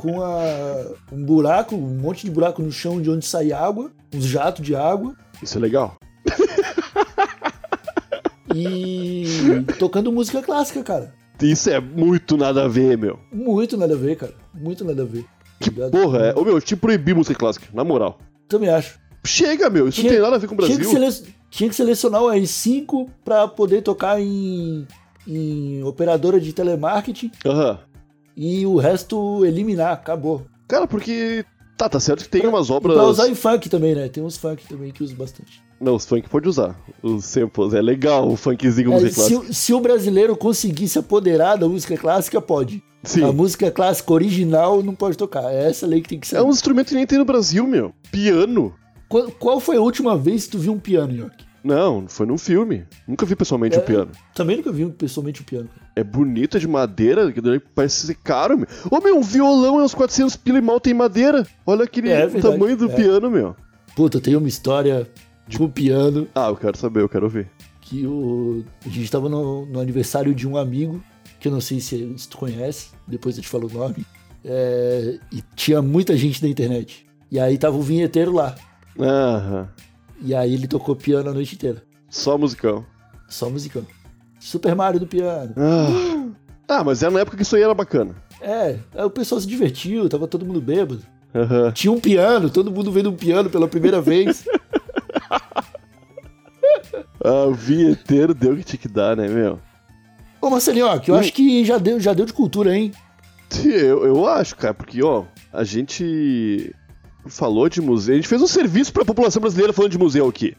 com 0.00 0.22
a, 0.22 0.86
um 1.12 1.22
buraco, 1.22 1.74
um 1.76 1.98
monte 2.00 2.24
de 2.24 2.30
buraco 2.30 2.62
no 2.62 2.72
chão 2.72 3.02
de 3.02 3.10
onde 3.10 3.26
sai 3.26 3.52
água, 3.52 3.92
uns 4.14 4.24
jatos 4.24 4.64
de 4.64 4.74
água 4.74 5.14
Isso 5.42 5.58
é 5.58 5.60
legal. 5.60 5.96
e 8.54 9.26
tocando 9.78 10.10
música 10.10 10.42
clássica, 10.42 10.82
cara. 10.82 11.14
Isso 11.42 11.70
é 11.70 11.80
muito 11.80 12.36
nada 12.36 12.64
a 12.64 12.68
ver, 12.68 12.96
meu. 12.98 13.18
Muito 13.32 13.76
nada 13.76 13.94
a 13.94 13.96
ver, 13.96 14.16
cara. 14.16 14.34
Muito 14.54 14.84
nada 14.84 15.02
a 15.02 15.06
ver. 15.06 15.24
Que 15.58 15.70
Ligado? 15.70 15.90
porra 15.90 16.18
é? 16.18 16.34
Ô, 16.34 16.42
meu, 16.44 16.54
eu 16.54 16.60
te 16.62 16.74
proibi 16.74 17.12
música 17.14 17.34
clássica, 17.38 17.66
na 17.72 17.84
moral. 17.84 18.18
Também 18.48 18.68
acho. 18.70 18.98
Chega, 19.26 19.68
meu, 19.68 19.88
isso 19.88 20.00
Tinha- 20.00 20.12
não 20.12 20.16
tem 20.18 20.22
nada 20.22 20.36
a 20.36 20.38
ver 20.38 20.46
com 20.46 20.54
o 20.54 20.58
Tinha 20.58 20.78
que, 20.78 20.82
Brasil. 20.84 21.10
sele- 21.12 21.34
tinha 21.50 21.68
que 21.68 21.76
selecionar 21.76 22.22
o 22.22 22.28
R5 22.28 23.08
pra 23.22 23.46
poder 23.46 23.82
tocar 23.82 24.18
em, 24.20 24.86
em 25.28 25.82
operadora 25.84 26.40
de 26.40 26.52
telemarketing 26.54 27.30
Aham. 27.44 27.78
E 28.36 28.64
o 28.66 28.76
resto 28.76 29.44
eliminar. 29.44 29.92
Acabou. 29.92 30.46
Cara, 30.68 30.86
porque. 30.86 31.44
Tá, 31.76 31.88
tá 31.88 31.98
certo 31.98 32.24
que 32.24 32.28
tem 32.28 32.46
umas 32.46 32.68
E 32.68 32.72
obras. 32.72 32.94
pra 32.94 33.06
usar 33.06 33.28
em 33.28 33.34
funk 33.34 33.68
também, 33.70 33.94
né? 33.94 34.08
Tem 34.08 34.22
uns 34.22 34.36
funk 34.36 34.66
também 34.68 34.92
que 34.92 35.02
usam 35.02 35.16
bastante. 35.16 35.62
Não, 35.80 35.94
os 35.94 36.04
funk 36.04 36.28
pode 36.28 36.46
usar. 36.46 36.78
Os 37.02 37.24
samples. 37.24 37.72
É 37.72 37.80
legal 37.80 38.28
o 38.30 38.36
funkzinho 38.36 38.90
É, 38.92 38.94
música 39.00 39.10
se, 39.12 39.16
clássica. 39.16 39.40
o- 39.50 39.54
se 39.54 39.72
o 39.72 39.80
brasileiro 39.80 40.36
conseguir 40.36 40.88
se 40.88 40.98
apoderar 40.98 41.56
da 41.56 41.66
música 41.66 41.96
clássica, 41.96 42.38
pode. 42.40 42.82
Sim. 43.02 43.24
A 43.24 43.32
música 43.32 43.70
clássica 43.70 44.12
original 44.12 44.82
não 44.82 44.94
pode 44.94 45.16
tocar. 45.16 45.50
É 45.50 45.70
essa 45.70 45.86
lei 45.86 46.02
que 46.02 46.08
tem 46.10 46.20
que 46.20 46.28
ser. 46.28 46.36
É 46.36 46.42
um 46.42 46.50
instrumento 46.50 46.88
que 46.88 46.94
nem 46.94 47.06
tem 47.06 47.18
no 47.18 47.24
Brasil, 47.24 47.66
meu. 47.66 47.94
Piano. 48.12 48.74
Qual, 49.08 49.30
qual 49.30 49.58
foi 49.58 49.78
a 49.78 49.80
última 49.80 50.18
vez 50.18 50.44
que 50.44 50.50
tu 50.52 50.58
viu 50.58 50.72
um 50.74 50.78
piano, 50.78 51.14
York? 51.16 51.44
Não, 51.64 52.04
foi 52.08 52.26
num 52.26 52.36
filme. 52.38 52.84
Nunca 53.08 53.24
vi 53.24 53.34
pessoalmente 53.34 53.76
o 53.78 53.80
É. 53.80 53.82
piano. 53.82 54.10
Também 54.34 54.58
nunca 54.58 54.70
vi 54.70 54.84
pessoalmente 54.86 55.40
um 55.40 55.44
piano. 55.44 55.68
É 56.00 56.04
bonito, 56.04 56.56
é 56.56 56.60
de 56.60 56.66
madeira, 56.68 57.30
que 57.30 57.40
daí 57.40 57.60
parece 57.60 58.06
ser 58.06 58.14
caro, 58.14 58.56
meu. 58.56 58.66
Ô, 58.90 59.00
meu, 59.00 59.18
um 59.18 59.22
violão 59.22 59.78
é 59.80 59.84
uns 59.84 59.94
400 59.94 60.34
pila 60.36 60.58
e 60.58 60.62
mal 60.62 60.80
tem 60.80 60.94
madeira. 60.94 61.46
Olha 61.66 61.84
aquele 61.84 62.08
É 62.08 62.24
o 62.26 62.30
verdade, 62.30 62.54
tamanho 62.54 62.76
do 62.76 62.90
é. 62.90 62.94
piano, 62.94 63.30
meu. 63.30 63.54
Puta, 63.94 64.20
tem 64.20 64.34
uma 64.36 64.48
história 64.48 65.06
de 65.46 65.60
um 65.62 65.68
piano 65.68 66.26
Ah, 66.34 66.48
eu 66.48 66.56
quero 66.56 66.76
saber, 66.76 67.02
eu 67.02 67.08
quero 67.08 67.28
ver. 67.28 67.50
que 67.80 68.06
o, 68.06 68.64
a 68.86 68.88
gente 68.88 69.10
tava 69.10 69.28
no, 69.28 69.66
no 69.66 69.80
aniversário 69.80 70.34
de 70.34 70.46
um 70.48 70.56
amigo, 70.56 71.02
que 71.38 71.48
eu 71.48 71.52
não 71.52 71.60
sei 71.60 71.80
se, 71.80 72.14
se 72.16 72.28
tu 72.28 72.38
conhece, 72.38 72.90
depois 73.06 73.36
eu 73.36 73.42
te 73.42 73.48
falo 73.48 73.68
o 73.68 73.72
nome, 73.72 74.06
é, 74.44 75.18
e 75.32 75.42
tinha 75.54 75.82
muita 75.82 76.16
gente 76.16 76.42
na 76.42 76.48
internet. 76.48 77.04
E 77.30 77.38
aí 77.38 77.58
tava 77.58 77.76
o 77.76 77.82
vinheteiro 77.82 78.32
lá. 78.32 78.54
Aham. 78.98 79.68
E 80.22 80.34
aí 80.34 80.54
ele 80.54 80.66
tocou 80.66 80.94
piano 80.96 81.28
a 81.30 81.34
noite 81.34 81.54
inteira. 81.56 81.82
Só 82.08 82.38
musicão. 82.38 82.84
Só 83.28 83.48
musicão. 83.50 83.84
Super 84.40 84.74
Mario 84.74 84.98
do 84.98 85.06
piano. 85.06 85.54
Ah. 85.56 86.26
ah, 86.66 86.84
mas 86.84 87.02
era 87.02 87.12
na 87.12 87.20
época 87.20 87.36
que 87.36 87.42
isso 87.42 87.54
aí 87.54 87.62
era 87.62 87.74
bacana. 87.74 88.16
É, 88.40 88.78
aí 88.94 89.04
o 89.04 89.10
pessoal 89.10 89.40
se 89.40 89.46
divertiu, 89.46 90.08
tava 90.08 90.26
todo 90.26 90.46
mundo 90.46 90.60
bêbado. 90.60 91.02
Aham. 91.32 91.70
Tinha 91.72 91.92
um 91.92 92.00
piano, 92.00 92.50
todo 92.50 92.72
mundo 92.72 92.90
vendo 92.90 93.10
um 93.10 93.16
piano 93.16 93.48
pela 93.48 93.68
primeira 93.68 94.00
vez. 94.00 94.44
Ah, 97.22 97.44
o 97.44 97.52
vinheteiro 97.52 98.32
deu 98.32 98.54
o 98.54 98.56
que 98.56 98.64
tinha 98.64 98.78
que 98.78 98.88
dar, 98.88 99.14
né, 99.14 99.28
meu? 99.28 99.60
Ô 100.40 100.48
Marcelinho, 100.48 100.86
ó, 100.86 100.98
que 100.98 101.10
eu 101.10 101.14
acho 101.14 101.32
que 101.32 101.62
já 101.66 101.76
deu, 101.76 102.00
já 102.00 102.14
deu 102.14 102.24
de 102.24 102.32
cultura, 102.32 102.74
hein? 102.74 102.92
Eu, 103.62 104.06
eu 104.06 104.26
acho, 104.26 104.56
cara, 104.56 104.72
porque, 104.72 105.02
ó, 105.02 105.24
a 105.52 105.62
gente 105.62 106.74
falou 107.26 107.68
de 107.68 107.82
museu, 107.82 108.14
a 108.14 108.16
gente 108.16 108.28
fez 108.28 108.40
um 108.40 108.46
serviço 108.46 108.92
pra 108.92 109.04
população 109.04 109.42
brasileira 109.42 109.72
falando 109.72 109.92
de 109.92 109.98
museu 109.98 110.26
aqui. 110.26 110.56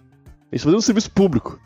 A 0.51 0.55
gente 0.55 0.63
fazendo 0.63 0.77
um 0.77 0.81
serviço 0.81 1.09
público. 1.09 1.59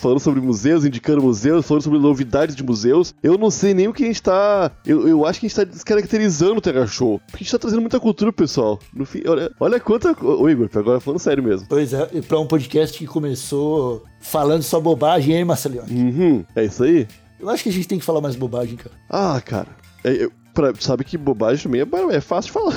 Falando 0.00 0.18
sobre 0.18 0.40
museus, 0.40 0.84
indicando 0.86 1.22
museus, 1.22 1.66
falando 1.66 1.82
sobre 1.82 1.98
novidades 1.98 2.56
de 2.56 2.62
museus. 2.64 3.14
Eu 3.22 3.36
não 3.36 3.50
sei 3.50 3.74
nem 3.74 3.86
o 3.86 3.92
que 3.92 4.02
a 4.02 4.06
gente 4.06 4.22
tá. 4.22 4.70
Eu, 4.86 5.06
eu 5.06 5.26
acho 5.26 5.38
que 5.38 5.44
a 5.44 5.48
gente 5.48 5.56
tá 5.56 5.64
descaracterizando 5.64 6.56
o 6.56 6.60
Terra 6.60 6.86
Show. 6.86 7.18
Porque 7.26 7.36
a 7.36 7.38
gente 7.44 7.52
tá 7.52 7.58
trazendo 7.58 7.80
muita 7.82 8.00
cultura, 8.00 8.32
pessoal. 8.32 8.78
No 8.94 9.04
fim, 9.04 9.20
olha, 9.26 9.52
olha 9.60 9.78
quanta. 9.78 10.16
Ô, 10.24 10.48
Igor, 10.48 10.70
agora 10.74 11.00
falando 11.00 11.20
sério 11.20 11.42
mesmo. 11.44 11.66
Pois 11.68 11.92
é, 11.92 12.08
e 12.14 12.22
pra 12.22 12.38
um 12.40 12.46
podcast 12.46 12.96
que 12.98 13.06
começou 13.06 14.02
falando 14.22 14.62
só 14.62 14.80
bobagem, 14.80 15.34
hein, 15.36 15.44
Marcelinho? 15.44 15.82
Uhum, 15.90 16.44
é 16.56 16.64
isso 16.64 16.82
aí? 16.82 17.06
Eu 17.38 17.50
acho 17.50 17.62
que 17.62 17.68
a 17.68 17.72
gente 17.72 17.86
tem 17.86 17.98
que 17.98 18.04
falar 18.04 18.22
mais 18.22 18.36
bobagem, 18.36 18.76
cara. 18.76 18.94
Ah, 19.10 19.38
cara. 19.44 19.68
É, 20.02 20.12
eu- 20.24 20.32
pra- 20.54 20.72
sabe 20.80 21.04
que 21.04 21.18
bobagem 21.18 21.62
também 21.64 21.82
é, 21.82 22.16
é 22.16 22.20
fácil 22.22 22.52
falar. 22.54 22.74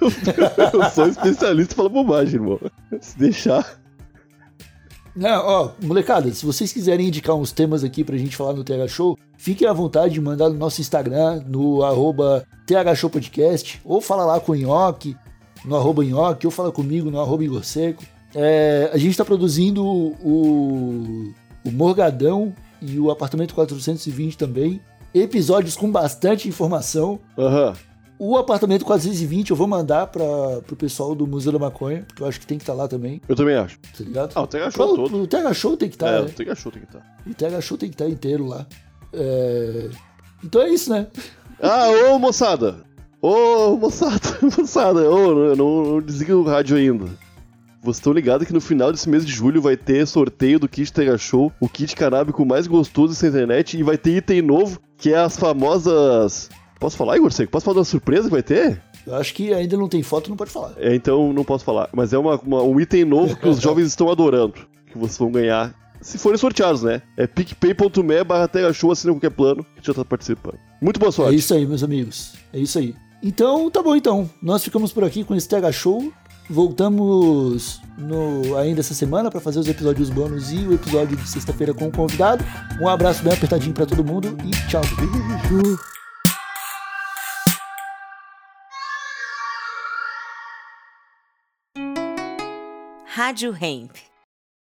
eu, 0.00 0.80
eu 0.82 0.90
sou 0.90 1.08
especialista 1.08 1.74
em 1.74 1.76
falar 1.76 1.88
bobagem, 1.88 2.34
irmão. 2.34 2.60
Se 3.00 3.18
deixar. 3.18 3.82
Não, 5.16 5.46
ó, 5.46 5.70
molecada, 5.80 6.32
se 6.32 6.44
vocês 6.44 6.72
quiserem 6.72 7.06
indicar 7.06 7.36
uns 7.36 7.52
temas 7.52 7.84
aqui 7.84 8.02
pra 8.02 8.16
gente 8.16 8.36
falar 8.36 8.52
no 8.52 8.64
TH 8.64 8.88
Show, 8.88 9.16
fiquem 9.38 9.68
à 9.68 9.72
vontade 9.72 10.14
de 10.14 10.20
mandar 10.20 10.48
no 10.48 10.56
nosso 10.56 10.80
Instagram, 10.80 11.42
no 11.46 11.84
arroba 11.84 12.44
TH 12.66 12.96
Show 12.96 13.10
Podcast, 13.10 13.80
ou 13.84 14.00
fala 14.00 14.24
lá 14.24 14.40
com 14.40 14.52
o 14.52 14.56
Nhoque, 14.56 15.16
no 15.64 15.76
arroba 15.76 16.04
Nhoque, 16.04 16.46
ou 16.46 16.50
fala 16.50 16.72
comigo 16.72 17.10
no 17.10 17.20
arroba 17.20 17.44
Igor 17.44 17.64
Seco. 17.64 18.02
É, 18.34 18.90
a 18.92 18.98
gente 18.98 19.16
tá 19.16 19.24
produzindo 19.24 19.84
o, 19.86 21.32
o 21.64 21.70
Morgadão 21.70 22.52
e 22.82 22.98
o 22.98 23.10
Apartamento 23.10 23.54
420 23.54 24.36
também. 24.36 24.80
Episódios 25.14 25.76
com 25.76 25.88
bastante 25.90 26.48
informação. 26.48 27.20
Aham. 27.38 27.74
O 28.18 28.36
Apartamento 28.36 28.84
420 28.84 29.50
eu 29.50 29.56
vou 29.56 29.66
mandar 29.66 30.06
para 30.06 30.24
pro 30.66 30.76
pessoal 30.76 31.14
do 31.14 31.26
Museu 31.26 31.50
da 31.52 31.58
Maconha, 31.58 32.04
porque 32.06 32.22
eu 32.22 32.26
acho 32.26 32.38
que 32.38 32.46
tem 32.46 32.56
que 32.58 32.62
estar 32.62 32.72
lá 32.74 32.86
também, 32.86 33.20
Eu 33.28 33.34
também 33.34 33.56
acho. 33.56 33.78
tá 33.78 34.04
ligado? 34.04 34.32
Ah, 34.34 34.42
o 34.42 34.46
TH 34.46 34.70
Show 34.70 34.88
Pô, 34.88 34.94
todo. 34.94 35.22
O 35.22 35.26
TH 35.26 35.54
Show 35.54 35.76
tem 35.76 35.88
que 35.88 35.96
estar, 35.96 36.08
é, 36.08 36.20
né? 36.22 36.26
o 36.26 36.30
TH 36.30 36.54
Show 36.54 36.72
tem 36.72 36.82
que 36.82 36.88
estar. 36.88 37.16
O 37.26 37.34
TH 37.34 37.60
Show 37.60 37.76
tem 37.78 37.88
que 37.88 37.94
estar 37.94 38.08
inteiro 38.08 38.46
lá. 38.46 38.66
É, 39.12 39.88
Então 40.44 40.62
é 40.62 40.68
isso, 40.70 40.90
né? 40.90 41.06
Ah, 41.60 41.88
ô 42.10 42.18
moçada! 42.18 42.84
Ô 43.20 43.76
moçada, 43.76 44.38
moçada, 44.58 45.10
ô, 45.10 45.54
não, 45.56 45.84
não, 45.94 46.00
desliga 46.00 46.36
o 46.36 46.44
rádio 46.44 46.76
ainda. 46.76 47.06
Vocês 47.82 47.96
estão 47.96 48.12
ligados 48.12 48.46
que 48.46 48.52
no 48.52 48.60
final 48.60 48.92
desse 48.92 49.08
mês 49.08 49.26
de 49.26 49.32
julho 49.32 49.60
vai 49.60 49.76
ter 49.76 50.06
sorteio 50.06 50.58
do 50.58 50.68
kit 50.68 50.92
TH 50.92 51.18
Show, 51.18 51.52
o 51.60 51.68
kit 51.68 51.94
canábico 51.96 52.44
mais 52.44 52.66
gostoso 52.66 53.12
dessa 53.12 53.26
internet, 53.26 53.76
e 53.78 53.82
vai 53.82 53.98
ter 53.98 54.16
item 54.18 54.40
novo, 54.42 54.78
que 54.96 55.12
é 55.12 55.18
as 55.18 55.36
famosas. 55.36 56.48
Posso 56.80 56.96
falar, 56.96 57.16
Igor 57.16 57.32
Seco? 57.32 57.50
Posso 57.52 57.64
falar 57.64 57.78
da 57.78 57.84
surpresa 57.84 58.24
que 58.24 58.30
vai 58.30 58.42
ter? 58.42 58.80
Eu 59.06 59.14
acho 59.16 59.32
que 59.34 59.52
ainda 59.54 59.76
não 59.76 59.88
tem 59.88 60.02
foto, 60.02 60.28
não 60.30 60.36
pode 60.36 60.50
falar. 60.50 60.72
É, 60.76 60.94
então 60.94 61.32
não 61.32 61.44
posso 61.44 61.64
falar. 61.64 61.88
Mas 61.92 62.12
é 62.12 62.18
uma, 62.18 62.36
uma- 62.40 62.62
um 62.62 62.80
item 62.80 63.04
novo 63.04 63.36
que 63.36 63.48
os 63.48 63.58
jovens 63.62 63.86
estão 63.86 64.10
adorando. 64.10 64.54
Que 64.90 64.98
vocês 64.98 65.18
vão 65.18 65.30
ganhar. 65.30 65.74
Se 66.00 66.18
forem 66.18 66.36
sorteados, 66.36 66.82
né? 66.82 67.00
É 67.16 67.26
picpay.me 67.26 68.24
barra 68.24 68.48
Show, 68.74 68.92
assina 68.92 69.12
qualquer 69.14 69.30
plano, 69.30 69.64
que 69.80 69.86
já 69.86 69.94
tá 69.94 70.04
participando. 70.04 70.58
Muito 70.80 71.00
boa 71.00 71.08
É 71.08 71.12
sorte. 71.12 71.36
isso 71.36 71.54
aí, 71.54 71.66
meus 71.66 71.82
amigos. 71.82 72.34
É 72.52 72.58
isso 72.58 72.78
aí. 72.78 72.94
Então, 73.22 73.70
tá 73.70 73.82
bom 73.82 73.96
então. 73.96 74.28
Nós 74.42 74.62
ficamos 74.62 74.92
por 74.92 75.02
aqui 75.04 75.24
com 75.24 75.34
esse 75.34 75.48
TH 75.48 75.72
Show. 75.72 76.12
Voltamos 76.50 77.80
no, 77.96 78.58
ainda 78.58 78.80
essa 78.80 78.92
semana 78.92 79.30
para 79.30 79.40
fazer 79.40 79.58
os 79.60 79.66
episódios 79.68 80.10
bônus 80.10 80.52
e 80.52 80.58
o 80.58 80.74
episódio 80.74 81.16
de 81.16 81.26
sexta-feira 81.26 81.72
com 81.72 81.86
o 81.86 81.90
convidado. 81.90 82.44
Um 82.78 82.86
abraço 82.86 83.22
bem 83.24 83.32
apertadinho 83.32 83.72
para 83.72 83.86
todo 83.86 84.04
mundo 84.04 84.36
e 84.44 84.50
tchau. 84.68 84.82
Rádio 93.16 93.52
Hemp. 93.52 94.13